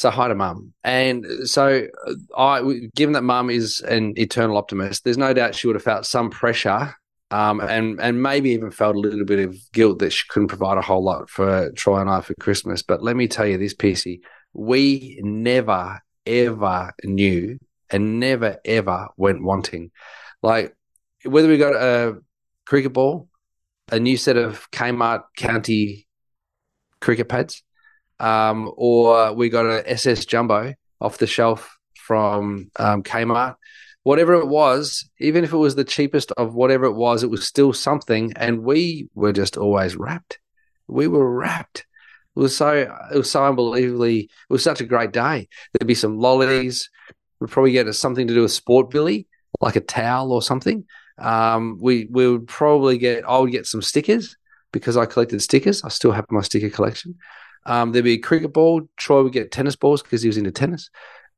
so 0.00 0.08
hi 0.08 0.28
to 0.28 0.34
mum. 0.34 0.72
And 0.82 1.26
so 1.44 1.86
I, 2.34 2.88
given 2.96 3.12
that 3.12 3.22
mum 3.22 3.50
is 3.50 3.80
an 3.80 4.14
eternal 4.16 4.56
optimist, 4.56 5.04
there's 5.04 5.18
no 5.18 5.34
doubt 5.34 5.54
she 5.54 5.66
would 5.66 5.76
have 5.76 5.82
felt 5.82 6.06
some 6.06 6.30
pressure. 6.30 6.94
Um, 7.30 7.60
and 7.60 8.00
and 8.00 8.20
maybe 8.20 8.50
even 8.50 8.72
felt 8.72 8.96
a 8.96 8.98
little 8.98 9.24
bit 9.24 9.38
of 9.38 9.56
guilt 9.72 10.00
that 10.00 10.10
she 10.10 10.24
couldn't 10.28 10.48
provide 10.48 10.78
a 10.78 10.82
whole 10.82 11.04
lot 11.04 11.30
for 11.30 11.70
Troy 11.72 12.00
and 12.00 12.10
I 12.10 12.22
for 12.22 12.34
Christmas. 12.40 12.82
But 12.82 13.04
let 13.04 13.14
me 13.14 13.28
tell 13.28 13.46
you 13.46 13.56
this, 13.56 13.74
Piercy, 13.74 14.22
we 14.52 15.20
never 15.22 16.00
ever 16.26 16.92
knew 17.04 17.58
and 17.90 18.18
never 18.18 18.56
ever 18.64 19.08
went 19.16 19.44
wanting. 19.44 19.90
Like 20.42 20.74
whether 21.24 21.46
we 21.46 21.58
got 21.58 21.74
a 21.74 22.16
cricket 22.66 22.94
ball, 22.94 23.28
a 23.92 24.00
new 24.00 24.16
set 24.16 24.36
of 24.36 24.68
Kmart 24.72 25.22
County 25.36 26.08
cricket 27.00 27.28
pads, 27.28 27.62
um, 28.20 28.70
or 28.76 29.32
we 29.32 29.48
got 29.48 29.66
an 29.66 29.82
SS 29.86 30.26
Jumbo 30.26 30.74
off 31.00 31.18
the 31.18 31.26
shelf 31.26 31.76
from 31.96 32.70
um, 32.76 33.02
Kmart. 33.02 33.56
Whatever 34.02 34.34
it 34.34 34.46
was, 34.46 35.08
even 35.18 35.44
if 35.44 35.52
it 35.52 35.58
was 35.58 35.74
the 35.74 35.84
cheapest 35.84 36.32
of 36.32 36.54
whatever 36.54 36.86
it 36.86 36.94
was, 36.94 37.22
it 37.22 37.30
was 37.30 37.46
still 37.46 37.72
something, 37.72 38.32
and 38.36 38.62
we 38.62 39.08
were 39.14 39.32
just 39.32 39.56
always 39.56 39.96
wrapped. 39.96 40.38
We 40.86 41.06
were 41.06 41.30
wrapped. 41.30 41.86
It 42.36 42.40
was 42.40 42.56
so 42.56 42.70
it 43.12 43.16
was 43.16 43.30
so 43.30 43.44
unbelievably. 43.44 44.20
It 44.20 44.30
was 44.48 44.62
such 44.62 44.80
a 44.80 44.86
great 44.86 45.12
day. 45.12 45.48
There'd 45.72 45.86
be 45.86 45.94
some 45.94 46.18
lollies. 46.18 46.88
We'd 47.40 47.50
probably 47.50 47.72
get 47.72 47.92
something 47.94 48.26
to 48.26 48.34
do 48.34 48.42
with 48.42 48.52
Sport 48.52 48.90
Billy, 48.90 49.26
like 49.60 49.76
a 49.76 49.80
towel 49.80 50.32
or 50.32 50.42
something. 50.42 50.86
Um, 51.18 51.78
we 51.80 52.06
we 52.10 52.26
would 52.26 52.48
probably 52.48 52.96
get. 52.96 53.24
I 53.28 53.38
would 53.38 53.52
get 53.52 53.66
some 53.66 53.82
stickers 53.82 54.36
because 54.72 54.96
I 54.96 55.06
collected 55.06 55.42
stickers. 55.42 55.84
I 55.84 55.88
still 55.88 56.12
have 56.12 56.26
my 56.30 56.42
sticker 56.42 56.70
collection. 56.70 57.18
Um, 57.66 57.92
there'd 57.92 58.04
be 58.04 58.12
a 58.14 58.18
cricket 58.18 58.52
ball. 58.52 58.82
Troy 58.96 59.22
would 59.22 59.32
get 59.32 59.52
tennis 59.52 59.76
balls 59.76 60.02
because 60.02 60.22
he 60.22 60.28
was 60.28 60.36
into 60.36 60.50
tennis. 60.50 60.90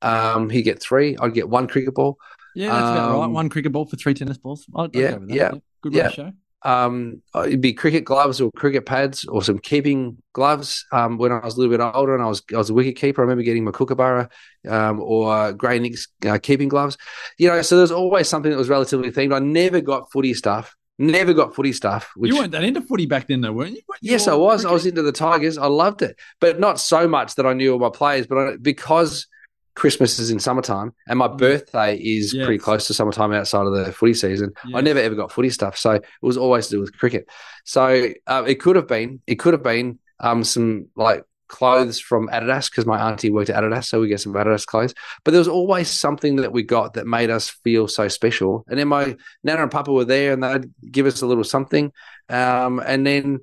Um, 0.02 0.50
he'd 0.50 0.62
get 0.62 0.80
three. 0.80 1.16
I'd 1.16 1.35
get 1.35 1.48
one 1.48 1.66
cricket 1.68 1.94
ball. 1.94 2.18
Yeah, 2.54 2.68
that's 2.70 2.90
about 2.90 3.12
right. 3.18 3.24
Um, 3.24 3.32
One 3.32 3.48
cricket 3.48 3.72
ball 3.72 3.87
for 3.87 3.96
three 3.96 4.14
tennis 4.14 4.37
balls. 4.38 4.66
I'd, 4.76 4.85
I'd 4.85 4.94
Yeah, 4.94 5.14
with 5.16 5.28
that. 5.28 5.35
yeah, 5.35 5.50
good 5.82 5.94
yeah. 5.94 6.06
ratio. 6.08 6.32
Um, 6.64 7.22
it'd 7.35 7.61
be 7.61 7.72
cricket 7.72 8.04
gloves 8.04 8.40
or 8.40 8.50
cricket 8.52 8.87
pads 8.87 9.24
or 9.24 9.42
some 9.42 9.58
keeping 9.58 10.18
gloves. 10.32 10.87
Um, 10.92 11.18
when 11.18 11.32
I 11.32 11.40
was 11.44 11.56
a 11.56 11.61
little 11.61 11.76
bit 11.76 11.82
older 11.82 12.14
and 12.14 12.22
I 12.22 12.28
was 12.28 12.40
I 12.54 12.56
was 12.58 12.70
a 12.70 12.74
wicket 12.74 12.94
keeper, 12.96 13.20
I 13.20 13.24
remember 13.24 13.42
getting 13.42 13.64
my 13.64 13.72
kookaburra 13.72 14.28
um, 14.68 15.00
or 15.00 15.52
Grey 15.54 15.78
Nick's 15.80 16.06
uh, 16.24 16.38
keeping 16.40 16.68
gloves. 16.68 16.96
You 17.38 17.48
know, 17.48 17.62
so 17.62 17.76
there's 17.78 17.90
always 17.90 18.28
something 18.28 18.50
that 18.52 18.58
was 18.58 18.68
relatively 18.68 19.11
themed. 19.11 19.35
I 19.35 19.40
never 19.40 19.80
got 19.80 20.12
footy 20.12 20.35
stuff. 20.35 20.76
Never 20.98 21.33
got 21.33 21.55
footy 21.55 21.72
stuff. 21.72 22.11
Which 22.16 22.31
you 22.33 22.38
weren't 22.38 22.52
that 22.52 22.64
into 22.64 22.81
footy 22.83 23.07
back 23.07 23.26
then, 23.26 23.40
though, 23.40 23.52
weren't 23.52 23.72
you? 23.72 23.83
Weren't 23.88 24.02
you 24.02 24.12
Yes, 24.12 24.28
I 24.28 24.35
was. 24.35 24.64
I 24.64 24.70
was 24.72 24.87
into 24.87 25.02
the 25.02 25.12
Tigers. 25.12 25.59
I 25.59 25.66
loved 25.66 26.02
it, 26.02 26.18
but 26.40 26.61
not 26.61 26.78
so 26.78 27.09
much 27.09 27.35
that 27.37 27.46
I 27.46 27.55
knew 27.55 27.72
all 27.72 27.78
my 27.78 27.90
players. 27.90 28.26
But 28.26 28.38
I, 28.38 28.57
because 28.61 29.26
Christmas 29.74 30.18
is 30.18 30.31
in 30.31 30.38
summertime 30.38 30.92
and 31.09 31.18
my 31.18 31.28
Mm. 31.28 31.38
birthday 31.38 31.96
is 31.96 32.35
Yes. 32.35 32.44
pretty 32.44 32.59
close 32.59 32.87
to 32.88 32.94
summertime 32.94 33.33
outside 33.33 33.66
of 33.66 33.72
the 33.72 33.90
footy 33.90 34.12
season, 34.14 34.52
I 34.74 34.83
never 34.83 34.98
ever 35.00 35.14
got 35.14 35.33
footy 35.33 35.48
stuff. 35.48 35.78
So 35.78 35.92
it 35.92 36.05
was 36.20 36.37
always 36.37 36.66
to 36.66 36.72
do 36.76 36.81
with 36.81 36.96
cricket. 36.98 37.26
So 37.64 38.11
uh, 38.26 38.44
it 38.46 38.57
could 38.57 38.76
have 38.76 38.87
been. 38.87 39.20
It 39.26 39.37
could 39.37 39.55
have 39.55 39.62
been 39.62 39.98
um, 40.20 40.44
some 40.44 40.88
like 40.94 41.24
clothes 41.53 42.01
from 42.01 42.29
Adidas 42.29 42.69
because 42.69 42.87
my 42.87 43.09
auntie 43.09 43.31
worked 43.31 43.51
at 43.51 43.62
Adidas, 43.62 43.85
so 43.85 44.01
we 44.01 44.09
get 44.09 44.21
some 44.21 44.33
Adidas 44.33 44.67
clothes. 44.67 44.95
But 45.23 45.31
there 45.31 45.38
was 45.38 45.47
always 45.47 45.88
something 45.88 46.37
that 46.37 46.53
we 46.53 46.65
got 46.65 46.95
that 46.95 47.07
made 47.07 47.31
us 47.31 47.51
feel 47.51 47.87
so 47.87 48.09
special. 48.09 48.65
And 48.67 48.79
then 48.79 48.88
my 48.88 49.17
nana 49.45 49.62
and 49.62 49.71
papa 49.71 49.93
were 49.93 50.05
there, 50.05 50.33
and 50.33 50.43
they'd 50.43 50.73
give 50.91 51.07
us 51.07 51.23
a 51.23 51.27
little 51.27 51.45
something. 51.45 51.93
Um, 52.29 52.83
and 52.85 53.07
then 53.07 53.41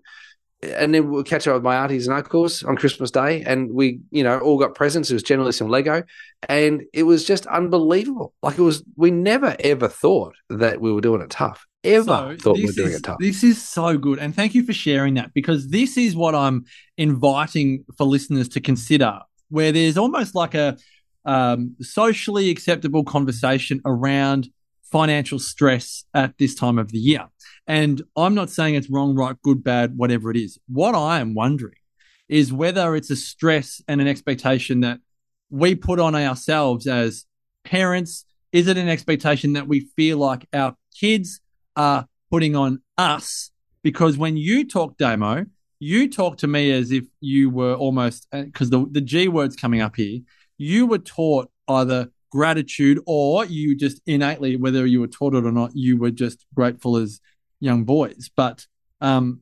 and 0.61 0.93
then 0.93 1.09
we'll 1.09 1.23
catch 1.23 1.47
up 1.47 1.53
with 1.53 1.63
my 1.63 1.77
aunties 1.77 2.07
and 2.07 2.17
uncles 2.17 2.63
on 2.63 2.75
Christmas 2.75 3.11
Day, 3.11 3.43
and 3.43 3.71
we, 3.71 4.01
you 4.11 4.23
know, 4.23 4.39
all 4.39 4.57
got 4.57 4.75
presents. 4.75 5.09
It 5.09 5.13
was 5.13 5.23
generally 5.23 5.53
some 5.53 5.69
Lego, 5.69 6.03
and 6.49 6.83
it 6.91 7.03
was 7.03 7.23
just 7.23 7.45
unbelievable. 7.47 8.33
Like 8.43 8.57
it 8.57 8.61
was, 8.61 8.83
we 8.97 9.11
never 9.11 9.55
ever 9.59 9.87
thought 9.87 10.35
that 10.49 10.81
we 10.81 10.91
were 10.91 11.01
doing 11.01 11.21
it 11.21 11.29
tough. 11.29 11.65
Ever 11.83 12.03
So 12.03 12.37
thought 12.37 12.57
we 12.57 12.65
were 12.65 12.71
doing 12.71 12.89
is- 12.89 12.95
it 12.97 13.03
tough. 13.03 13.19
This 13.19 13.43
is 13.43 13.61
so 13.61 13.97
good. 13.97 14.19
And 14.19 14.35
thank 14.35 14.53
you 14.53 14.63
for 14.63 14.73
sharing 14.73 15.13
that 15.13 15.33
because 15.33 15.69
this 15.69 15.97
is 15.97 16.15
what 16.15 16.35
I'm 16.35 16.65
inviting 16.97 17.85
for 17.97 18.05
listeners 18.05 18.49
to 18.49 18.59
consider, 18.59 19.19
where 19.49 19.71
there's 19.71 19.97
almost 19.97 20.35
like 20.35 20.55
a 20.55 20.77
um, 21.25 21.75
socially 21.81 22.49
acceptable 22.49 23.03
conversation 23.03 23.81
around 23.85 24.49
financial 24.91 25.39
stress 25.39 26.03
at 26.13 26.37
this 26.37 26.55
time 26.55 26.79
of 26.79 26.91
the 26.91 26.97
year. 26.97 27.27
And 27.67 28.01
I'm 28.15 28.33
not 28.33 28.49
saying 28.49 28.75
it's 28.75 28.89
wrong, 28.89 29.15
right, 29.15 29.35
good, 29.43 29.63
bad, 29.63 29.95
whatever 29.95 30.31
it 30.31 30.37
is. 30.37 30.57
What 30.67 30.95
I 30.95 31.19
am 31.19 31.35
wondering 31.35 31.75
is 32.27 32.51
whether 32.51 32.95
it's 32.95 33.11
a 33.11 33.15
stress 33.15 33.81
and 33.87 34.01
an 34.01 34.07
expectation 34.07 34.81
that 34.81 34.99
we 35.49 35.75
put 35.75 35.99
on 35.99 36.15
ourselves 36.15 36.87
as 36.87 37.25
parents. 37.63 38.25
Is 38.51 38.67
it 38.67 38.77
an 38.77 38.89
expectation 38.89 39.53
that 39.53 39.67
we 39.67 39.81
feel 39.95 40.17
like 40.17 40.47
our 40.53 40.75
kids 40.99 41.39
are 41.79 42.05
putting 42.29 42.55
on 42.55 42.81
us? 42.97 43.51
Because 43.81 44.17
when 44.17 44.35
you 44.37 44.67
talk 44.67 44.97
Damo, 44.97 45.45
you 45.79 46.09
talk 46.09 46.37
to 46.39 46.47
me 46.47 46.71
as 46.71 46.91
if 46.91 47.05
you 47.21 47.49
were 47.49 47.73
almost 47.73 48.27
because 48.31 48.69
the 48.69 48.85
the 48.91 49.01
G 49.01 49.29
word's 49.29 49.55
coming 49.55 49.81
up 49.81 49.95
here. 49.95 50.19
You 50.57 50.85
were 50.85 50.97
taught 50.99 51.49
either 51.69 52.11
gratitude 52.31 52.99
or 53.05 53.45
you 53.45 53.75
just 53.75 54.01
innately, 54.05 54.57
whether 54.57 54.85
you 54.85 54.99
were 54.99 55.07
taught 55.07 55.33
it 55.33 55.45
or 55.45 55.51
not, 55.51 55.71
you 55.73 55.97
were 55.97 56.11
just 56.11 56.45
grateful 56.53 56.97
as 56.97 57.21
young 57.61 57.85
boys. 57.85 58.29
But 58.35 58.67
um, 58.99 59.41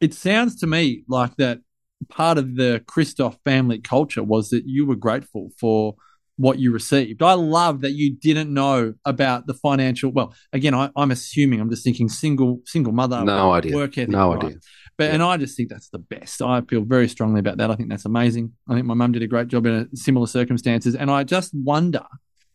it 0.00 0.12
sounds 0.12 0.56
to 0.56 0.66
me 0.66 1.04
like 1.08 1.36
that 1.36 1.60
part 2.08 2.36
of 2.36 2.56
the 2.56 2.84
Christoph 2.86 3.38
family 3.44 3.78
culture 3.78 4.22
was 4.22 4.50
that 4.50 4.66
you 4.66 4.84
were 4.84 4.96
grateful 4.96 5.50
for 5.58 5.96
what 6.36 6.58
you 6.58 6.70
received. 6.72 7.22
I 7.22 7.32
love 7.32 7.80
that 7.80 7.92
you 7.92 8.14
didn't 8.14 8.52
know 8.52 8.94
about 9.04 9.46
the 9.46 9.54
financial. 9.54 10.10
Well, 10.12 10.34
again, 10.52 10.74
I, 10.74 10.90
I'm 10.94 11.10
assuming 11.10 11.60
I'm 11.60 11.70
just 11.70 11.82
thinking 11.84 12.08
single 12.08 12.60
single 12.66 12.92
mother, 12.92 13.24
No 13.24 13.52
idea. 13.52 13.74
work 13.74 13.96
ethic, 13.96 14.10
No 14.10 14.34
right? 14.34 14.44
idea. 14.44 14.56
But 14.98 15.10
and 15.10 15.22
I 15.22 15.36
just 15.36 15.56
think 15.56 15.68
that's 15.70 15.88
the 15.90 15.98
best. 15.98 16.40
I 16.42 16.60
feel 16.62 16.82
very 16.82 17.08
strongly 17.08 17.40
about 17.40 17.58
that. 17.58 17.70
I 17.70 17.74
think 17.76 17.88
that's 17.90 18.04
amazing. 18.06 18.52
I 18.68 18.74
think 18.74 18.86
my 18.86 18.94
mum 18.94 19.12
did 19.12 19.22
a 19.22 19.26
great 19.26 19.48
job 19.48 19.66
in 19.66 19.74
uh, 19.74 19.84
similar 19.94 20.26
circumstances, 20.26 20.94
and 20.94 21.10
I 21.10 21.24
just 21.24 21.52
wonder 21.54 22.04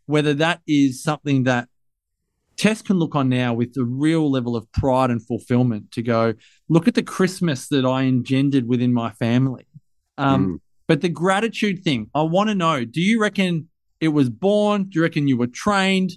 whether 0.07 0.33
that 0.35 0.61
is 0.67 1.01
something 1.03 1.43
that 1.43 1.67
Tess 2.57 2.81
can 2.83 2.97
look 2.99 3.15
on 3.15 3.29
now 3.29 3.53
with 3.53 3.75
a 3.77 3.83
real 3.83 4.29
level 4.29 4.55
of 4.55 4.71
pride 4.73 5.09
and 5.09 5.25
fulfillment 5.25 5.91
to 5.93 6.03
go 6.03 6.33
look 6.69 6.87
at 6.87 6.93
the 6.93 7.01
Christmas 7.03 7.67
that 7.69 7.85
I 7.85 8.03
engendered 8.03 8.67
within 8.67 8.93
my 8.93 9.09
family. 9.11 9.65
Um, 10.19 10.45
Mm. 10.45 10.59
But 10.87 10.99
the 11.01 11.09
gratitude 11.09 11.83
thing, 11.83 12.09
I 12.13 12.21
want 12.23 12.49
to 12.49 12.55
know: 12.55 12.83
Do 12.83 13.01
you 13.01 13.21
reckon 13.21 13.69
it 14.01 14.09
was 14.09 14.29
born? 14.29 14.83
Do 14.85 14.99
you 14.99 15.03
reckon 15.03 15.27
you 15.27 15.37
were 15.37 15.47
trained? 15.47 16.11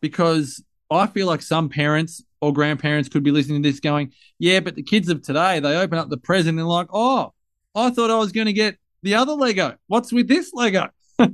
Because 0.00 0.62
I 0.90 1.06
feel 1.06 1.26
like 1.26 1.42
some 1.42 1.68
parents 1.68 2.22
or 2.40 2.52
grandparents 2.52 3.08
could 3.08 3.22
be 3.22 3.30
listening 3.30 3.62
to 3.62 3.68
this 3.68 3.80
going, 3.80 4.12
yeah, 4.38 4.60
but 4.60 4.74
the 4.76 4.82
kids 4.82 5.08
of 5.08 5.22
today, 5.22 5.60
they 5.60 5.76
open 5.76 5.98
up 5.98 6.08
the 6.08 6.16
present 6.18 6.58
and 6.58 6.68
like, 6.68 6.88
oh, 6.92 7.32
I 7.74 7.90
thought 7.90 8.10
I 8.10 8.18
was 8.18 8.32
going 8.32 8.46
to 8.46 8.52
get 8.52 8.76
the 9.02 9.14
other 9.16 9.32
Lego. 9.32 9.76
What's 9.88 10.12
with 10.12 10.28
this 10.28 10.52
Lego? 10.54 10.88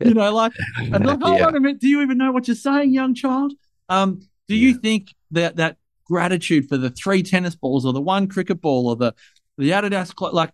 You 0.00 0.14
know, 0.14 0.32
like, 0.32 0.52
and 0.78 1.04
like, 1.06 1.20
hold 1.20 1.38
Yeah. 1.38 1.46
on 1.46 1.56
a 1.56 1.60
minute. 1.60 1.80
Do 1.80 1.88
you 1.88 2.02
even 2.02 2.18
know 2.18 2.32
what 2.32 2.48
you're 2.48 2.54
saying, 2.54 2.92
young 2.92 3.14
child? 3.14 3.52
Um, 3.88 4.20
do 4.48 4.56
you 4.56 4.74
think 4.74 5.14
that 5.30 5.56
that 5.56 5.76
gratitude 6.04 6.68
for 6.68 6.76
the 6.76 6.90
three 6.90 7.22
tennis 7.22 7.54
balls 7.54 7.86
or 7.86 7.92
the 7.92 8.00
one 8.00 8.28
cricket 8.28 8.60
ball 8.60 8.88
or 8.88 8.96
the 8.96 9.14
the 9.56 9.70
Adidas 9.70 10.12
like, 10.32 10.50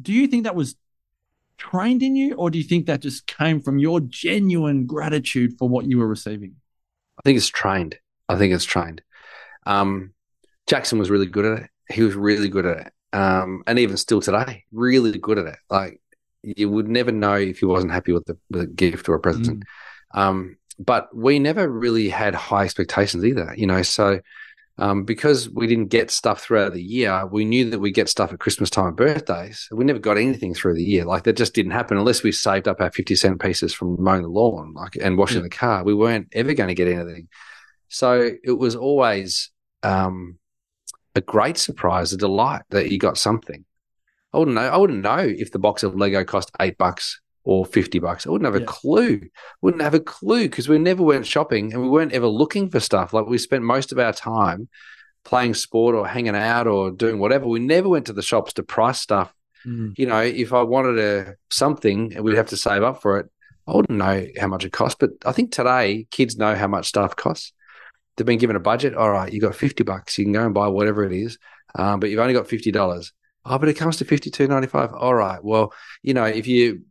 do 0.00 0.12
you 0.12 0.26
think 0.26 0.44
that 0.44 0.54
was 0.54 0.76
trained 1.58 2.02
in 2.02 2.16
you, 2.16 2.34
or 2.34 2.50
do 2.50 2.58
you 2.58 2.64
think 2.64 2.86
that 2.86 3.00
just 3.00 3.26
came 3.26 3.60
from 3.60 3.78
your 3.78 4.00
genuine 4.00 4.86
gratitude 4.86 5.54
for 5.58 5.68
what 5.68 5.86
you 5.86 5.98
were 5.98 6.08
receiving? 6.08 6.56
I 7.18 7.22
think 7.24 7.36
it's 7.36 7.48
trained. 7.48 7.98
I 8.28 8.36
think 8.36 8.52
it's 8.52 8.64
trained. 8.64 9.02
Um, 9.66 10.12
Jackson 10.66 10.98
was 10.98 11.10
really 11.10 11.26
good 11.26 11.44
at 11.44 11.62
it. 11.64 11.70
He 11.90 12.02
was 12.02 12.14
really 12.14 12.48
good 12.48 12.66
at 12.66 12.86
it. 12.86 12.92
Um, 13.12 13.62
and 13.66 13.78
even 13.78 13.96
still 13.96 14.20
today, 14.20 14.64
really 14.72 15.18
good 15.18 15.38
at 15.38 15.46
it. 15.46 15.58
Like 15.70 16.00
you 16.42 16.68
would 16.68 16.88
never 16.88 17.12
know 17.12 17.34
if 17.34 17.60
he 17.60 17.66
wasn't 17.66 17.92
happy 17.92 18.12
with 18.12 18.24
the, 18.24 18.36
the 18.50 18.66
gift 18.66 19.08
or 19.08 19.14
a 19.14 19.20
present. 19.20 19.64
Um, 20.14 20.56
but 20.78 21.14
we 21.14 21.38
never 21.38 21.68
really 21.68 22.08
had 22.08 22.34
high 22.34 22.64
expectations 22.64 23.24
either, 23.24 23.54
you 23.56 23.66
know. 23.66 23.82
So 23.82 24.20
um, 24.78 25.04
because 25.04 25.48
we 25.48 25.66
didn't 25.66 25.86
get 25.88 26.10
stuff 26.10 26.42
throughout 26.42 26.72
the 26.72 26.82
year, 26.82 27.26
we 27.26 27.44
knew 27.44 27.70
that 27.70 27.78
we 27.78 27.92
get 27.92 28.08
stuff 28.08 28.32
at 28.32 28.40
Christmas 28.40 28.70
time 28.70 28.88
and 28.88 28.96
birthdays. 28.96 29.68
We 29.70 29.84
never 29.84 30.00
got 30.00 30.18
anything 30.18 30.52
through 30.54 30.74
the 30.74 30.82
year. 30.82 31.04
Like 31.04 31.22
that 31.24 31.36
just 31.36 31.54
didn't 31.54 31.72
happen 31.72 31.96
unless 31.96 32.22
we 32.22 32.32
saved 32.32 32.66
up 32.66 32.80
our 32.80 32.90
fifty 32.90 33.14
cent 33.14 33.40
pieces 33.40 33.72
from 33.72 34.02
mowing 34.02 34.22
the 34.22 34.28
lawn, 34.28 34.72
like 34.74 34.96
and 35.00 35.16
washing 35.16 35.38
Yeah. 35.38 35.42
the 35.44 35.50
car. 35.50 35.84
We 35.84 35.94
weren't 35.94 36.28
ever 36.32 36.54
going 36.54 36.68
to 36.68 36.74
get 36.74 36.88
anything. 36.88 37.28
So 37.88 38.30
it 38.42 38.52
was 38.58 38.74
always 38.74 39.50
um, 39.84 40.38
a 41.14 41.20
great 41.20 41.56
surprise, 41.58 42.12
a 42.12 42.16
delight 42.16 42.62
that 42.70 42.90
you 42.90 42.98
got 42.98 43.16
something. 43.16 43.64
I 44.32 44.38
wouldn't 44.38 44.56
know. 44.56 44.62
I 44.68 44.76
wouldn't 44.76 45.02
know 45.02 45.18
if 45.18 45.52
the 45.52 45.60
box 45.60 45.84
of 45.84 45.94
Lego 45.94 46.24
cost 46.24 46.50
eight 46.60 46.76
bucks 46.76 47.20
or 47.44 47.64
fifty 47.66 47.98
bucks. 47.98 48.26
I 48.26 48.30
wouldn't 48.30 48.46
have 48.52 48.60
Yeah. 48.60 48.64
a 48.64 48.66
clue. 48.66 49.20
Wouldn't 49.62 49.82
have 49.82 49.94
a 49.94 50.00
clue 50.00 50.44
because 50.48 50.68
we 50.68 50.78
never 50.78 51.02
went 51.02 51.26
shopping 51.26 51.72
and 51.72 51.82
we 51.82 51.88
weren't 51.88 52.12
ever 52.12 52.26
looking 52.26 52.70
for 52.70 52.80
stuff. 52.80 53.12
Like 53.12 53.26
we 53.26 53.38
spent 53.38 53.62
most 53.64 53.92
of 53.92 53.98
our 53.98 54.12
time 54.12 54.68
playing 55.24 55.54
sport 55.54 55.94
or 55.94 56.06
hanging 56.06 56.36
out 56.36 56.66
or 56.66 56.90
doing 56.90 57.18
whatever. 57.18 57.46
We 57.46 57.60
never 57.60 57.88
went 57.88 58.06
to 58.06 58.12
the 58.12 58.22
shops 58.22 58.54
to 58.54 58.62
price 58.62 59.00
stuff. 59.00 59.32
Mm. 59.66 59.94
You 59.98 60.06
know, 60.06 60.20
if 60.20 60.52
I 60.52 60.62
wanted 60.62 60.98
a 60.98 61.34
something 61.50 62.14
and 62.14 62.24
we'd 62.24 62.36
have 62.36 62.48
to 62.48 62.56
save 62.56 62.82
up 62.82 63.00
for 63.00 63.18
it, 63.20 63.26
I 63.66 63.74
wouldn't 63.74 63.98
know 63.98 64.26
how 64.38 64.46
much 64.48 64.64
it 64.66 64.72
costs, 64.72 64.96
But 65.00 65.10
I 65.24 65.32
think 65.32 65.50
today 65.52 66.06
kids 66.10 66.36
know 66.36 66.54
how 66.54 66.66
much 66.66 66.86
stuff 66.86 67.16
costs. 67.16 67.52
They've 68.16 68.26
been 68.26 68.38
given 68.38 68.56
a 68.56 68.60
budget. 68.60 68.94
All 68.94 69.10
right, 69.10 69.32
you 69.32 69.40
got 69.40 69.54
fifty 69.56 69.82
bucks. 69.82 70.18
You 70.18 70.24
can 70.24 70.32
go 70.32 70.44
and 70.44 70.54
buy 70.54 70.68
whatever 70.68 71.02
it 71.04 71.12
is, 71.12 71.38
um, 71.74 71.98
but 71.98 72.10
you've 72.10 72.20
only 72.20 72.34
got 72.34 72.46
fifty 72.46 72.70
dollars. 72.70 73.12
Oh, 73.46 73.58
but 73.58 73.68
it 73.68 73.74
comes 73.74 73.96
to 73.96 74.04
fifty 74.04 74.30
two 74.30 74.46
ninety 74.46 74.68
five. 74.68 74.92
All 74.92 75.14
right. 75.14 75.42
Well, 75.42 75.72
you 76.02 76.14
know, 76.14 76.24
if 76.24 76.46
you 76.46 76.82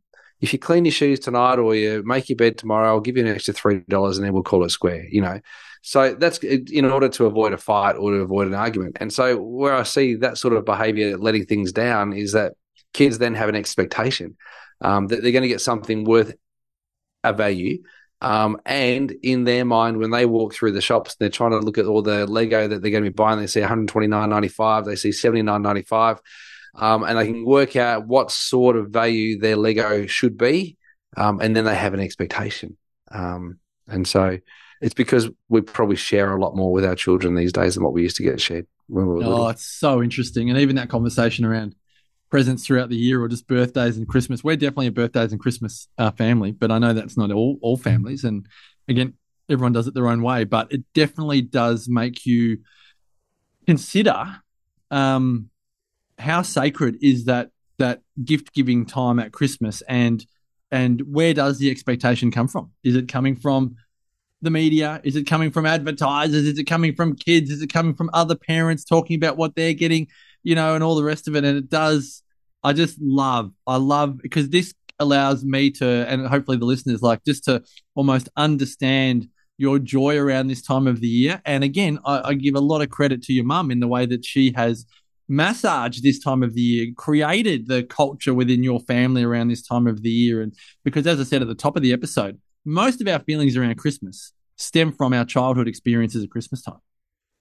if 0.44 0.52
you 0.52 0.60
clean 0.60 0.84
your 0.84 0.92
shoes 0.92 1.22
tonight 1.22 1.58
or 1.58 1.74
you 1.74 2.04
make 2.06 2.28
your 2.28 2.36
bed 2.36 2.58
tomorrow, 2.58 2.90
I'll 2.90 3.00
give 3.00 3.16
you 3.16 3.26
an 3.26 3.34
extra 3.34 3.54
three 3.54 3.80
dollars, 3.88 4.18
and 4.18 4.26
then 4.26 4.34
we'll 4.34 4.44
call 4.44 4.66
it 4.66 4.72
square. 4.72 5.08
You 5.10 5.22
know, 5.22 5.40
so 5.82 6.16
that's 6.16 6.40
in 6.40 6.84
order 6.84 7.08
to 7.08 7.26
avoid 7.28 7.54
a 7.54 7.58
fight 7.58 7.94
or 7.94 8.12
to 8.12 8.18
avoid 8.18 8.48
an 8.48 8.54
argument. 8.54 8.98
And 9.00 9.12
so 9.12 9.42
where 9.42 9.74
I 9.74 9.84
see 9.84 10.16
that 10.16 10.38
sort 10.38 10.54
of 10.54 10.66
behavior 10.66 11.18
letting 11.18 11.46
things 11.46 11.72
down 11.72 12.12
is 12.12 12.34
that 12.34 12.56
kids 12.94 13.20
then 13.20 13.36
have 13.36 13.48
an 13.48 13.56
expectation 13.56 14.36
um, 14.82 15.08
that 15.08 15.24
they're 15.24 15.32
going 15.32 15.44
to 15.44 15.48
get 15.48 15.62
something 15.62 16.04
worth 16.04 16.34
a 17.24 17.32
value. 17.32 17.82
Um, 18.20 18.60
and 18.66 19.12
in 19.24 19.46
their 19.46 19.64
mind, 19.64 19.98
when 19.98 20.12
they 20.12 20.26
walk 20.26 20.54
through 20.54 20.74
the 20.74 20.82
shops, 20.82 21.16
they're 21.16 21.30
trying 21.30 21.52
to 21.52 21.60
look 21.60 21.78
at 21.78 21.86
all 21.86 22.02
the 22.02 22.28
Lego 22.28 22.68
that 22.68 22.82
they're 22.82 22.92
going 22.92 23.06
to 23.06 23.10
be 23.10 23.14
buying. 23.14 23.40
They 23.40 23.48
see 23.48 23.62
129.95, 23.62 24.86
they 24.86 24.98
see 24.98 25.10
79.95, 25.10 26.20
um, 26.76 27.04
and 27.04 27.18
they 27.18 27.26
can 27.26 27.46
work 27.46 27.76
out 27.76 28.08
what 28.08 28.32
sort 28.32 28.76
of 28.76 28.90
value 28.90 29.40
their 29.40 29.56
Lego 29.56 30.06
should 30.06 30.38
be, 30.38 30.78
um, 31.18 31.40
and 31.40 31.56
then 31.56 31.66
they 31.66 31.76
have 31.76 31.94
an 31.94 32.00
expectation. 32.00 32.78
Um, 33.12 33.60
and 33.88 34.08
so 34.08 34.40
it's 34.82 34.94
because 34.94 35.30
we 35.50 35.62
probably 35.62 35.96
share 35.96 36.36
a 36.36 36.40
lot 36.40 36.56
more 36.56 36.72
with 36.72 36.86
our 36.86 36.96
children 36.96 37.36
these 37.36 37.54
days 37.54 37.76
than 37.76 37.84
what 37.84 37.94
we 37.94 38.02
used 38.02 38.18
to 38.18 38.24
get 38.24 38.42
shared 38.42 38.68
when 38.88 39.06
we 39.06 39.14
were 39.14 39.18
little. 39.20 39.34
Oh, 39.34 39.36
little. 39.36 39.50
it's 39.50 39.66
so 39.66 40.02
interesting. 40.02 40.50
And 40.50 40.60
even 40.60 40.76
that 40.78 40.90
conversation 40.90 41.46
around 41.46 41.76
presents 42.34 42.66
throughout 42.66 42.90
the 42.90 42.96
year 42.96 43.22
or 43.22 43.28
just 43.28 43.48
birthdays 43.48 43.96
and 43.96 44.08
Christmas. 44.08 44.44
We're 44.44 44.56
definitely 44.56 44.88
a 44.88 44.92
birthdays 44.92 45.34
and 45.34 45.40
Christmas 45.40 45.88
uh, 46.00 46.10
family, 46.10 46.52
but 46.52 46.72
I 46.72 46.80
know 46.80 46.92
that's 46.92 47.16
not 47.16 47.32
all, 47.32 47.60
all 47.62 47.78
families. 47.78 48.24
And 48.24 48.48
again, 48.88 49.14
everyone 49.48 49.72
does 49.72 49.86
it 49.86 49.94
their 49.94 50.08
own 50.08 50.24
way, 50.24 50.44
but 50.44 50.72
it 50.74 50.84
definitely 50.96 51.44
does 51.44 51.88
make 51.88 52.26
you 52.26 52.62
consider 53.68 54.42
um, 54.90 55.52
how 56.18 56.42
sacred 56.42 56.98
is 57.02 57.26
that 57.26 57.50
that 57.80 58.02
gift 58.24 58.54
giving 58.54 58.86
time 58.86 59.20
at 59.20 59.32
Christmas 59.32 59.82
and 59.88 60.26
and 60.72 61.02
where 61.02 61.36
does 61.36 61.60
the 61.60 61.70
expectation 61.70 62.32
come 62.32 62.48
from? 62.48 62.72
Is 62.84 62.96
it 62.96 63.08
coming 63.08 63.36
from 63.36 63.76
the 64.42 64.50
media? 64.50 65.02
Is 65.04 65.16
it 65.16 65.28
coming 65.28 65.52
from 65.52 65.68
advertisers? 65.68 66.48
Is 66.48 66.58
it 66.58 66.64
coming 66.66 66.96
from 66.96 67.16
kids? 67.16 67.52
Is 67.52 67.62
it 67.62 67.72
coming 67.72 67.94
from 67.94 68.10
other 68.12 68.36
parents 68.36 68.84
talking 68.84 69.16
about 69.16 69.38
what 69.38 69.56
they're 69.56 69.74
getting, 69.74 70.08
you 70.42 70.56
know, 70.56 70.74
and 70.74 70.84
all 70.84 70.96
the 70.96 71.04
rest 71.04 71.28
of 71.28 71.36
it? 71.36 71.46
And 71.46 71.58
it 71.58 71.70
does, 71.70 72.24
I 72.64 72.74
just 72.74 73.00
love, 73.00 73.52
I 73.68 73.78
love 73.78 74.18
because 74.18 74.50
this 74.50 74.74
allows 75.00 75.46
me 75.46 75.70
to, 75.72 75.86
and 75.86 76.26
hopefully 76.28 76.58
the 76.58 76.66
listeners 76.66 77.04
like 77.04 77.24
just 77.24 77.44
to 77.46 77.64
almost 77.94 78.30
understand 78.36 79.30
your 79.58 79.78
joy 79.78 80.18
around 80.18 80.48
this 80.48 80.62
time 80.62 80.88
of 80.88 81.00
the 81.00 81.08
year. 81.08 81.42
And 81.46 81.64
again, 81.64 82.00
I, 82.04 82.30
I 82.30 82.34
give 82.34 82.56
a 82.56 82.60
lot 82.60 82.82
of 82.82 82.90
credit 82.90 83.22
to 83.24 83.34
your 83.34 83.46
mum 83.46 83.72
in 83.72 83.80
the 83.80 83.88
way 83.88 84.06
that 84.08 84.26
she 84.26 84.54
has 84.56 84.86
massaged 85.28 86.04
this 86.04 86.20
time 86.20 86.44
of 86.44 86.54
the 86.54 86.62
year, 86.62 86.88
created 86.96 87.68
the 87.68 87.84
culture 87.84 88.34
within 88.34 88.64
your 88.64 88.80
family 88.82 89.24
around 89.24 89.48
this 89.50 89.62
time 89.62 89.88
of 89.88 90.02
the 90.02 90.10
year. 90.10 90.42
And 90.42 90.54
because, 90.84 91.08
as 91.08 91.20
I 91.20 91.24
said 91.24 91.42
at 91.42 91.48
the 91.48 91.56
top 91.56 91.76
of 91.76 91.82
the 91.84 91.94
episode, 91.94 92.40
most 92.66 93.02
of 93.02 93.08
our 93.08 93.20
feelings 93.20 93.58
around 93.58 93.76
Christmas 93.78 94.34
stem 94.58 94.92
from 94.92 95.14
our 95.14 95.26
childhood 95.26 95.68
experiences 95.68 96.24
at 96.24 96.30
Christmas 96.30 96.62
time. 96.62 96.80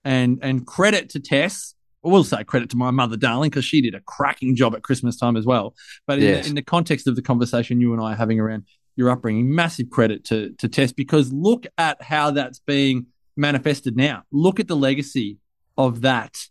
And 0.04 0.38
and 0.42 0.66
credit 0.66 1.10
to 1.10 1.20
Tess 1.20 1.74
I 2.04 2.08
will 2.08 2.24
say 2.24 2.42
credit 2.42 2.70
to 2.70 2.76
my 2.76 2.90
mother, 2.90 3.16
darling, 3.16 3.50
because 3.50 3.64
she 3.64 3.80
did 3.80 3.94
a 3.94 4.00
cracking 4.00 4.56
job 4.56 4.74
at 4.74 4.82
Christmas 4.82 5.16
time 5.16 5.36
as 5.36 5.46
well. 5.46 5.74
But 6.06 6.18
in, 6.18 6.24
Yes. 6.24 6.44
the, 6.44 6.48
in 6.50 6.54
the 6.56 6.62
context 6.62 7.06
of 7.06 7.14
the 7.14 7.22
conversation 7.22 7.80
you 7.80 7.92
and 7.92 8.02
I 8.02 8.12
are 8.12 8.16
having 8.16 8.40
around 8.40 8.64
your 8.96 9.08
upbringing, 9.10 9.54
massive 9.54 9.88
credit 9.88 10.24
to 10.24 10.52
to 10.58 10.68
Tess 10.68 10.92
because 10.92 11.32
look 11.32 11.66
at 11.78 12.02
how 12.02 12.30
that's 12.32 12.58
being 12.58 13.06
manifested 13.36 13.96
now. 13.96 14.24
Look 14.32 14.60
at 14.60 14.68
the 14.68 14.76
legacy 14.76 15.38
of 15.78 16.02
that 16.02 16.48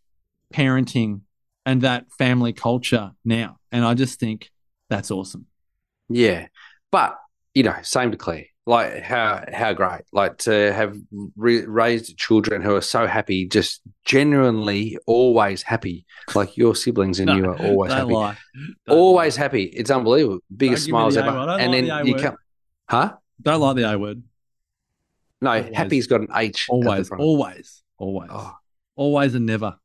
parenting 0.52 1.22
and 1.66 1.82
that 1.82 2.12
family 2.18 2.54
culture 2.54 3.12
now, 3.26 3.58
and 3.72 3.86
I 3.86 3.94
just 3.94 4.20
think 4.20 4.50
that's 4.90 5.12
awesome. 5.12 5.46
Yeah, 6.10 6.48
but 6.92 7.18
you 7.54 7.64
know, 7.64 7.76
same 7.84 8.12
to 8.12 8.18
Claire. 8.18 8.46
Like 8.68 9.02
how 9.02 9.44
how 9.52 9.74
great, 9.74 10.02
like 10.14 10.38
to 10.40 10.72
have 10.72 10.96
re- 11.36 11.66
raised 11.66 12.16
children 12.18 12.62
who 12.62 12.76
are 12.76 12.82
so 12.82 13.08
happy, 13.08 13.48
just 13.48 13.82
genuinely 14.06 14.98
always 15.08 15.64
happy. 15.64 16.06
Like 16.36 16.58
your 16.58 16.76
siblings 16.76 17.20
and 17.20 17.28
No, 17.30 17.36
you 17.38 17.46
are 17.46 17.60
always 17.60 17.92
happy, 17.92 18.14
lie. 18.14 18.38
Don't 18.86 18.98
always 18.98 19.36
happy. 19.36 19.64
It's 19.64 19.90
unbelievable. 19.90 20.40
Biggest 20.56 20.86
smiles 20.86 21.18
ever. 21.18 21.32
don't 21.32 21.60
And 21.60 21.72
like 21.72 21.86
then 21.88 22.06
the 22.06 22.10
you 22.12 22.16
come, 22.16 22.38
huh? 22.88 23.14
Don't 23.42 23.60
like 23.62 23.76
the 23.78 23.92
A 23.92 23.98
word. 23.98 24.22
No, 25.42 25.50
Always. 25.54 25.76
happy's 25.76 26.06
got 26.08 26.22
an 26.22 26.28
H. 26.36 26.68
at 26.70 26.82
the 26.82 26.88
Always, 26.88 27.08
front. 27.08 27.24
always, 27.24 27.84
always, 27.98 28.30
Oh. 28.32 28.54
always, 28.96 29.34
and 29.34 29.48
never. 29.48 29.76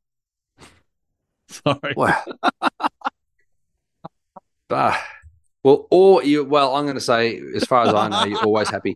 Sorry. 1.63 1.93
Wow. 1.95 2.23
ah. 4.69 5.07
Well, 5.63 5.87
or 5.91 6.23
you. 6.23 6.45
Well, 6.45 6.75
I'm 6.75 6.85
going 6.85 6.95
to 6.95 7.01
say, 7.01 7.41
as 7.55 7.65
far 7.65 7.87
as 7.87 7.93
I 7.93 8.07
know, 8.07 8.23
you're 8.25 8.43
always 8.43 8.69
happy. 8.69 8.93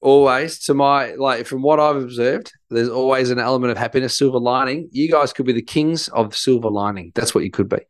Always, 0.00 0.58
to 0.60 0.72
my 0.72 1.12
like, 1.14 1.46
from 1.46 1.60
what 1.62 1.78
I've 1.78 1.96
observed, 1.96 2.52
there's 2.70 2.88
always 2.88 3.30
an 3.30 3.38
element 3.38 3.70
of 3.70 3.76
happiness, 3.76 4.16
silver 4.16 4.38
lining. 4.38 4.88
You 4.92 5.10
guys 5.10 5.32
could 5.34 5.44
be 5.44 5.52
the 5.52 5.60
kings 5.60 6.08
of 6.08 6.34
silver 6.34 6.70
lining. 6.70 7.12
That's 7.14 7.34
what 7.34 7.44
you 7.44 7.50
could 7.50 7.68
be. 7.68 7.80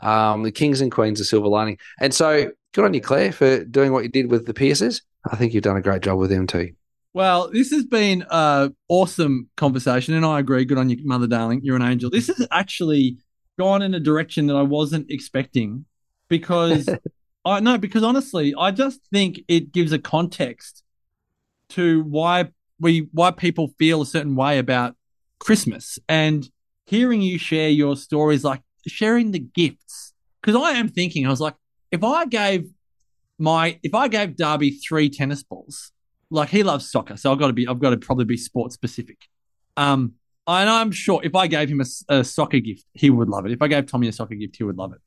Um, 0.00 0.44
the 0.44 0.52
kings 0.52 0.80
and 0.80 0.90
queens 0.90 1.20
of 1.20 1.26
silver 1.26 1.48
lining. 1.48 1.76
And 2.00 2.14
so, 2.14 2.52
good 2.72 2.84
on 2.86 2.94
you, 2.94 3.02
Claire, 3.02 3.32
for 3.32 3.64
doing 3.64 3.92
what 3.92 4.02
you 4.02 4.08
did 4.08 4.30
with 4.30 4.46
the 4.46 4.54
Pierces. 4.54 5.02
I 5.30 5.36
think 5.36 5.52
you've 5.52 5.64
done 5.64 5.76
a 5.76 5.82
great 5.82 6.00
job 6.00 6.18
with 6.18 6.30
them 6.30 6.46
too. 6.46 6.72
Well, 7.12 7.50
this 7.50 7.70
has 7.70 7.84
been 7.84 8.24
an 8.30 8.76
awesome 8.88 9.48
conversation, 9.56 10.14
and 10.14 10.24
I 10.24 10.38
agree. 10.38 10.64
Good 10.64 10.78
on 10.78 10.88
you, 10.88 10.98
mother 11.04 11.26
darling. 11.26 11.60
You're 11.62 11.76
an 11.76 11.82
angel. 11.82 12.10
This 12.10 12.28
is 12.28 12.46
actually 12.50 13.18
gone 13.58 13.82
in 13.82 13.94
a 13.94 14.00
direction 14.00 14.46
that 14.46 14.56
I 14.56 14.62
wasn't 14.62 15.10
expecting 15.10 15.84
because 16.28 16.88
I 17.44 17.60
no, 17.60 17.78
because 17.78 18.02
honestly, 18.02 18.54
I 18.58 18.70
just 18.70 19.00
think 19.12 19.40
it 19.48 19.72
gives 19.72 19.92
a 19.92 19.98
context 19.98 20.82
to 21.70 22.02
why 22.02 22.48
we 22.80 23.08
why 23.12 23.30
people 23.30 23.74
feel 23.78 24.02
a 24.02 24.06
certain 24.06 24.36
way 24.36 24.58
about 24.58 24.96
Christmas 25.38 25.98
and 26.08 26.48
hearing 26.86 27.20
you 27.20 27.38
share 27.38 27.68
your 27.68 27.96
stories, 27.96 28.44
like 28.44 28.62
sharing 28.86 29.32
the 29.32 29.38
gifts. 29.38 30.14
Because 30.40 30.60
I 30.60 30.78
am 30.78 30.88
thinking, 30.88 31.26
I 31.26 31.30
was 31.30 31.40
like, 31.40 31.54
if 31.90 32.04
I 32.04 32.26
gave 32.26 32.70
my 33.38 33.78
if 33.82 33.94
I 33.94 34.08
gave 34.08 34.36
Darby 34.36 34.70
three 34.70 35.10
tennis 35.10 35.42
balls, 35.42 35.92
like 36.30 36.48
he 36.48 36.62
loves 36.62 36.90
soccer, 36.90 37.16
so 37.16 37.32
I've 37.32 37.38
got 37.38 37.48
to 37.48 37.52
be 37.52 37.66
I've 37.66 37.80
got 37.80 37.90
to 37.90 37.96
probably 37.96 38.24
be 38.24 38.36
sports 38.36 38.74
specific. 38.74 39.18
Um, 39.76 40.14
and 40.48 40.68
I'm 40.70 40.90
sure 40.90 41.20
if 41.22 41.34
I 41.34 41.46
gave 41.46 41.68
him 41.68 41.82
a 42.08 42.24
soccer 42.24 42.58
gift, 42.60 42.84
he 42.94 43.10
would 43.10 43.28
love 43.28 43.46
it. 43.46 43.52
If 43.52 43.60
I 43.62 43.68
gave 43.68 43.86
Tommy 43.86 44.08
a 44.08 44.12
soccer 44.12 44.34
gift, 44.34 44.56
he 44.56 44.64
would 44.64 44.76
love 44.78 44.92
it. 44.92 45.00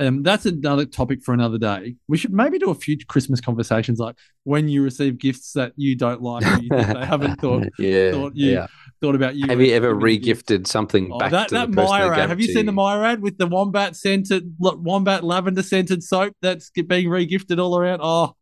Um, 0.00 0.22
that's 0.22 0.46
another 0.46 0.84
topic 0.86 1.24
for 1.24 1.34
another 1.34 1.58
day. 1.58 1.96
We 2.06 2.16
should 2.16 2.32
maybe 2.32 2.58
do 2.60 2.70
a 2.70 2.74
few 2.74 2.96
Christmas 3.08 3.40
conversations, 3.40 3.98
like 3.98 4.14
when 4.44 4.68
you 4.68 4.84
receive 4.84 5.18
gifts 5.18 5.52
that 5.54 5.72
you 5.74 5.96
don't 5.96 6.22
like, 6.22 6.44
or 6.46 6.62
you 6.62 6.68
think 6.68 6.94
they 6.98 7.04
haven't 7.04 7.36
thought 7.40 7.64
yeah, 7.80 8.12
thought 8.12 8.36
you 8.36 8.52
yeah. 8.52 8.66
thought 9.00 9.16
about 9.16 9.34
you. 9.34 9.46
Have 9.48 9.60
you 9.60 9.72
ever 9.74 9.92
regifted 9.94 10.68
something 10.68 11.10
Oh, 11.12 11.18
back 11.18 11.32
that 11.32 11.48
to 11.48 11.54
that 11.56 11.70
the 11.70 11.76
person 11.76 11.90
Myer 11.98 12.14
ad. 12.14 12.28
Have 12.28 12.40
you 12.40 12.46
seen 12.46 12.66
the 12.66 12.72
Myer 12.72 13.02
ad 13.04 13.20
with 13.22 13.38
the 13.38 13.48
wombat 13.48 13.96
scented 13.96 14.54
wombat 14.60 15.24
lavender 15.24 15.64
scented 15.64 16.04
soap 16.04 16.32
that's 16.42 16.70
being 16.70 17.08
regifted 17.08 17.58
all 17.58 17.76
around? 17.76 18.00
Oh, 18.00 18.36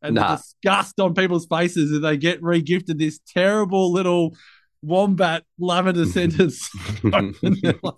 and 0.00 0.14
Nah. 0.14 0.30
the 0.30 0.36
disgust 0.36 0.98
on 0.98 1.12
people's 1.14 1.46
faces 1.46 1.92
as 1.92 2.00
they 2.00 2.16
get 2.16 2.40
regifted 2.40 2.98
this 2.98 3.20
terrible 3.26 3.92
little 3.92 4.34
wombat 4.82 5.44
lavender 5.58 6.04
scented 6.06 6.52
they're 7.02 7.74
like, 7.82 7.94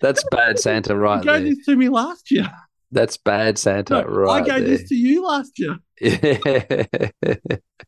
That's 0.00 0.24
bad 0.30 0.58
Santa 0.58 0.96
right 0.96 1.24
you 1.24 1.30
gave 1.30 1.42
there. 1.42 1.54
this 1.54 1.64
to 1.66 1.76
me 1.76 1.88
last 1.88 2.30
year. 2.30 2.50
That's 2.92 3.16
bad 3.16 3.58
Santa 3.58 3.94
No, 3.94 4.02
right 4.04 4.42
I 4.42 4.46
gave 4.46 4.66
there. 4.66 4.76
this 4.78 4.88
to 4.90 4.94
you 4.94 5.24
last 5.26 5.58
year. 5.58 5.76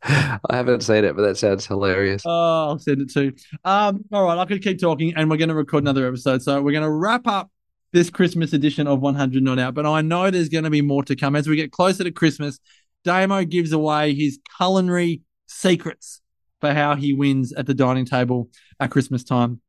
I 0.03 0.39
haven't 0.51 0.83
seen 0.83 1.05
it, 1.05 1.15
but 1.17 1.23
that 1.23 1.37
sounds 1.37 1.67
hilarious. 1.67 2.23
Oh, 2.27 2.69
I'll 2.71 2.79
send 2.79 3.03
it 3.03 3.11
to. 3.13 3.33
Um, 3.65 4.05
all 4.13 4.25
right, 4.25 4.39
I 4.39 4.45
could 4.47 4.63
keep 4.63 4.81
talking, 4.81 5.15
and 5.15 5.31
we're 5.31 5.37
going 5.37 5.49
to 5.49 5.55
record 5.55 5.85
another 5.85 6.07
episode. 6.09 6.43
So 6.43 6.61
we're 6.61 6.73
going 6.73 6.83
to 6.85 6.91
wrap 6.91 7.27
up 7.27 7.51
this 7.93 8.11
Christmas 8.11 8.53
edition 8.53 8.87
of 8.87 9.01
100 9.01 9.43
Not 9.43 9.59
Out. 9.59 9.75
But 9.75 9.87
I 9.87 10.03
know 10.03 10.31
there's 10.31 10.49
going 10.49 10.65
to 10.65 10.71
be 10.71 10.83
more 10.83 11.05
to 11.05 11.15
come 11.17 11.37
as 11.37 11.49
we 11.49 11.57
get 11.57 11.71
closer 11.73 12.03
to 12.05 12.11
Christmas. 12.11 12.59
Damo 13.05 13.45
gives 13.45 13.73
away 13.73 14.15
his 14.15 14.39
culinary 14.57 15.23
secrets 15.47 16.21
for 16.67 16.75
how 16.75 16.97
he 16.97 17.13
wins 17.13 17.53
at 17.53 17.67
the 17.67 17.75
dining 17.75 18.05
table 18.05 18.51
at 18.81 18.91
Christmas 18.91 19.23
time. 19.23 19.61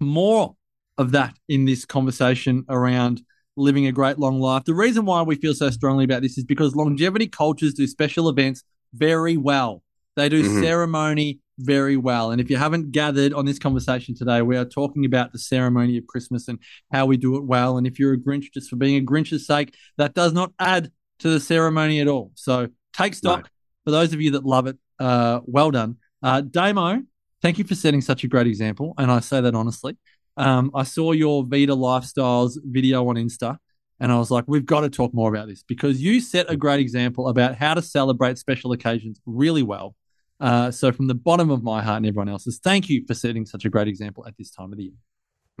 More 0.00 0.54
of 0.98 1.10
that 1.12 1.36
in 1.48 1.64
this 1.64 1.84
conversation 1.84 2.64
around 2.68 3.22
living 3.56 3.86
a 3.86 3.92
great 3.92 4.18
long 4.18 4.40
life. 4.40 4.64
The 4.64 4.74
reason 4.74 5.04
why 5.04 5.22
we 5.22 5.36
feel 5.36 5.54
so 5.54 5.70
strongly 5.70 6.04
about 6.04 6.22
this 6.22 6.38
is 6.38 6.44
because 6.44 6.76
longevity 6.76 7.26
cultures 7.26 7.74
do 7.74 7.86
special 7.86 8.28
events 8.28 8.62
very 8.92 9.36
well. 9.36 9.82
They 10.16 10.28
do 10.28 10.42
Mhm. 10.42 10.60
ceremony 10.60 11.40
very 11.58 11.96
well. 11.96 12.30
And 12.30 12.40
if 12.40 12.50
you 12.50 12.56
haven't 12.56 12.92
gathered 12.92 13.32
on 13.32 13.46
this 13.46 13.58
conversation 13.58 14.14
today, 14.14 14.42
we 14.42 14.56
are 14.56 14.64
talking 14.64 15.04
about 15.04 15.32
the 15.32 15.38
ceremony 15.38 15.96
of 15.96 16.06
Christmas 16.06 16.48
and 16.48 16.58
how 16.92 17.06
we 17.06 17.16
do 17.16 17.36
it 17.36 17.44
well. 17.44 17.78
And 17.78 17.86
if 17.86 17.98
you're 17.98 18.12
a 18.12 18.18
Grinch 18.18 18.52
just 18.52 18.70
for 18.70 18.76
being 18.76 18.96
a 18.96 19.04
Grinch's 19.04 19.46
sake, 19.46 19.74
that 19.98 20.14
does 20.14 20.32
not 20.32 20.52
add 20.58 20.90
to 21.20 21.30
the 21.30 21.40
ceremony 21.40 22.00
at 22.00 22.08
all. 22.08 22.32
So 22.34 22.68
take 22.92 23.14
stock. 23.14 23.50
For 23.84 23.90
those 23.90 24.12
of 24.12 24.20
you 24.20 24.32
that 24.32 24.44
love 24.44 24.66
it, 24.66 24.78
uh, 24.98 25.40
well 25.44 25.70
done. 25.70 25.96
Uh, 26.24 26.40
Damo, 26.40 27.02
thank 27.42 27.58
you 27.58 27.64
for 27.64 27.74
setting 27.74 28.00
such 28.00 28.24
a 28.24 28.28
great 28.28 28.46
example. 28.46 28.94
And 28.96 29.10
I 29.10 29.20
say 29.20 29.42
that 29.42 29.54
honestly. 29.54 29.98
Um, 30.38 30.70
I 30.74 30.82
saw 30.82 31.12
your 31.12 31.44
Vita 31.44 31.76
Lifestyles 31.76 32.56
video 32.64 33.06
on 33.08 33.16
Insta, 33.16 33.58
and 34.00 34.10
I 34.10 34.18
was 34.18 34.30
like, 34.30 34.44
we've 34.48 34.64
got 34.64 34.80
to 34.80 34.88
talk 34.88 35.12
more 35.12 35.28
about 35.28 35.48
this 35.48 35.62
because 35.62 36.02
you 36.02 36.20
set 36.20 36.50
a 36.50 36.56
great 36.56 36.80
example 36.80 37.28
about 37.28 37.56
how 37.56 37.74
to 37.74 37.82
celebrate 37.82 38.38
special 38.38 38.72
occasions 38.72 39.20
really 39.26 39.62
well. 39.62 39.94
Uh, 40.40 40.70
so, 40.70 40.90
from 40.90 41.08
the 41.08 41.14
bottom 41.14 41.50
of 41.50 41.62
my 41.62 41.82
heart 41.82 41.98
and 41.98 42.06
everyone 42.06 42.30
else's, 42.30 42.58
thank 42.58 42.88
you 42.88 43.04
for 43.06 43.14
setting 43.14 43.44
such 43.44 43.66
a 43.66 43.68
great 43.68 43.86
example 43.86 44.26
at 44.26 44.36
this 44.38 44.50
time 44.50 44.72
of 44.72 44.78
the 44.78 44.84
year. 44.84 44.94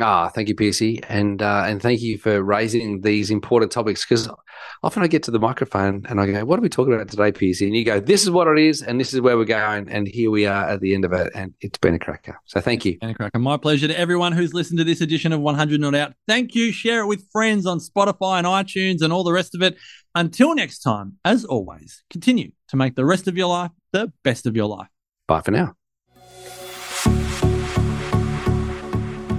Ah, 0.00 0.28
thank 0.28 0.48
you, 0.48 0.56
Piercy, 0.56 1.00
and 1.08 1.40
uh, 1.40 1.64
and 1.66 1.80
thank 1.80 2.00
you 2.00 2.18
for 2.18 2.42
raising 2.42 3.02
these 3.02 3.30
important 3.30 3.70
topics. 3.70 4.04
Because 4.04 4.28
often 4.82 5.04
I 5.04 5.06
get 5.06 5.22
to 5.24 5.30
the 5.30 5.38
microphone 5.38 6.04
and 6.08 6.20
I 6.20 6.26
go, 6.26 6.44
"What 6.44 6.58
are 6.58 6.62
we 6.62 6.68
talking 6.68 6.92
about 6.92 7.08
today, 7.08 7.30
Piercy?" 7.30 7.66
And 7.66 7.76
you 7.76 7.84
go, 7.84 8.00
"This 8.00 8.24
is 8.24 8.30
what 8.30 8.48
it 8.48 8.58
is, 8.58 8.82
and 8.82 8.98
this 8.98 9.14
is 9.14 9.20
where 9.20 9.36
we're 9.36 9.44
going." 9.44 9.88
And 9.88 10.08
here 10.08 10.32
we 10.32 10.46
are 10.46 10.68
at 10.68 10.80
the 10.80 10.94
end 10.94 11.04
of 11.04 11.12
it, 11.12 11.30
and 11.36 11.54
it's 11.60 11.78
been 11.78 11.94
a 11.94 12.00
cracker. 12.00 12.40
So 12.46 12.60
thank 12.60 12.84
you. 12.84 12.98
And 13.02 13.12
a 13.12 13.14
cracker. 13.14 13.38
My 13.38 13.56
pleasure 13.56 13.86
to 13.86 13.96
everyone 13.96 14.32
who's 14.32 14.52
listened 14.52 14.78
to 14.78 14.84
this 14.84 15.00
edition 15.00 15.32
of 15.32 15.40
100 15.40 15.80
Not 15.80 15.94
Out. 15.94 16.14
Thank 16.26 16.56
you. 16.56 16.72
Share 16.72 17.02
it 17.02 17.06
with 17.06 17.30
friends 17.30 17.64
on 17.64 17.78
Spotify 17.78 18.38
and 18.38 18.48
iTunes 18.48 19.00
and 19.00 19.12
all 19.12 19.22
the 19.22 19.32
rest 19.32 19.54
of 19.54 19.62
it. 19.62 19.76
Until 20.16 20.56
next 20.56 20.80
time, 20.80 21.18
as 21.24 21.44
always, 21.44 22.02
continue 22.10 22.50
to 22.68 22.76
make 22.76 22.96
the 22.96 23.04
rest 23.04 23.28
of 23.28 23.36
your 23.36 23.48
life 23.48 23.70
the 23.92 24.12
best 24.24 24.44
of 24.46 24.56
your 24.56 24.66
life. 24.66 24.88
Bye 25.28 25.40
for 25.40 25.52
now. 25.52 25.76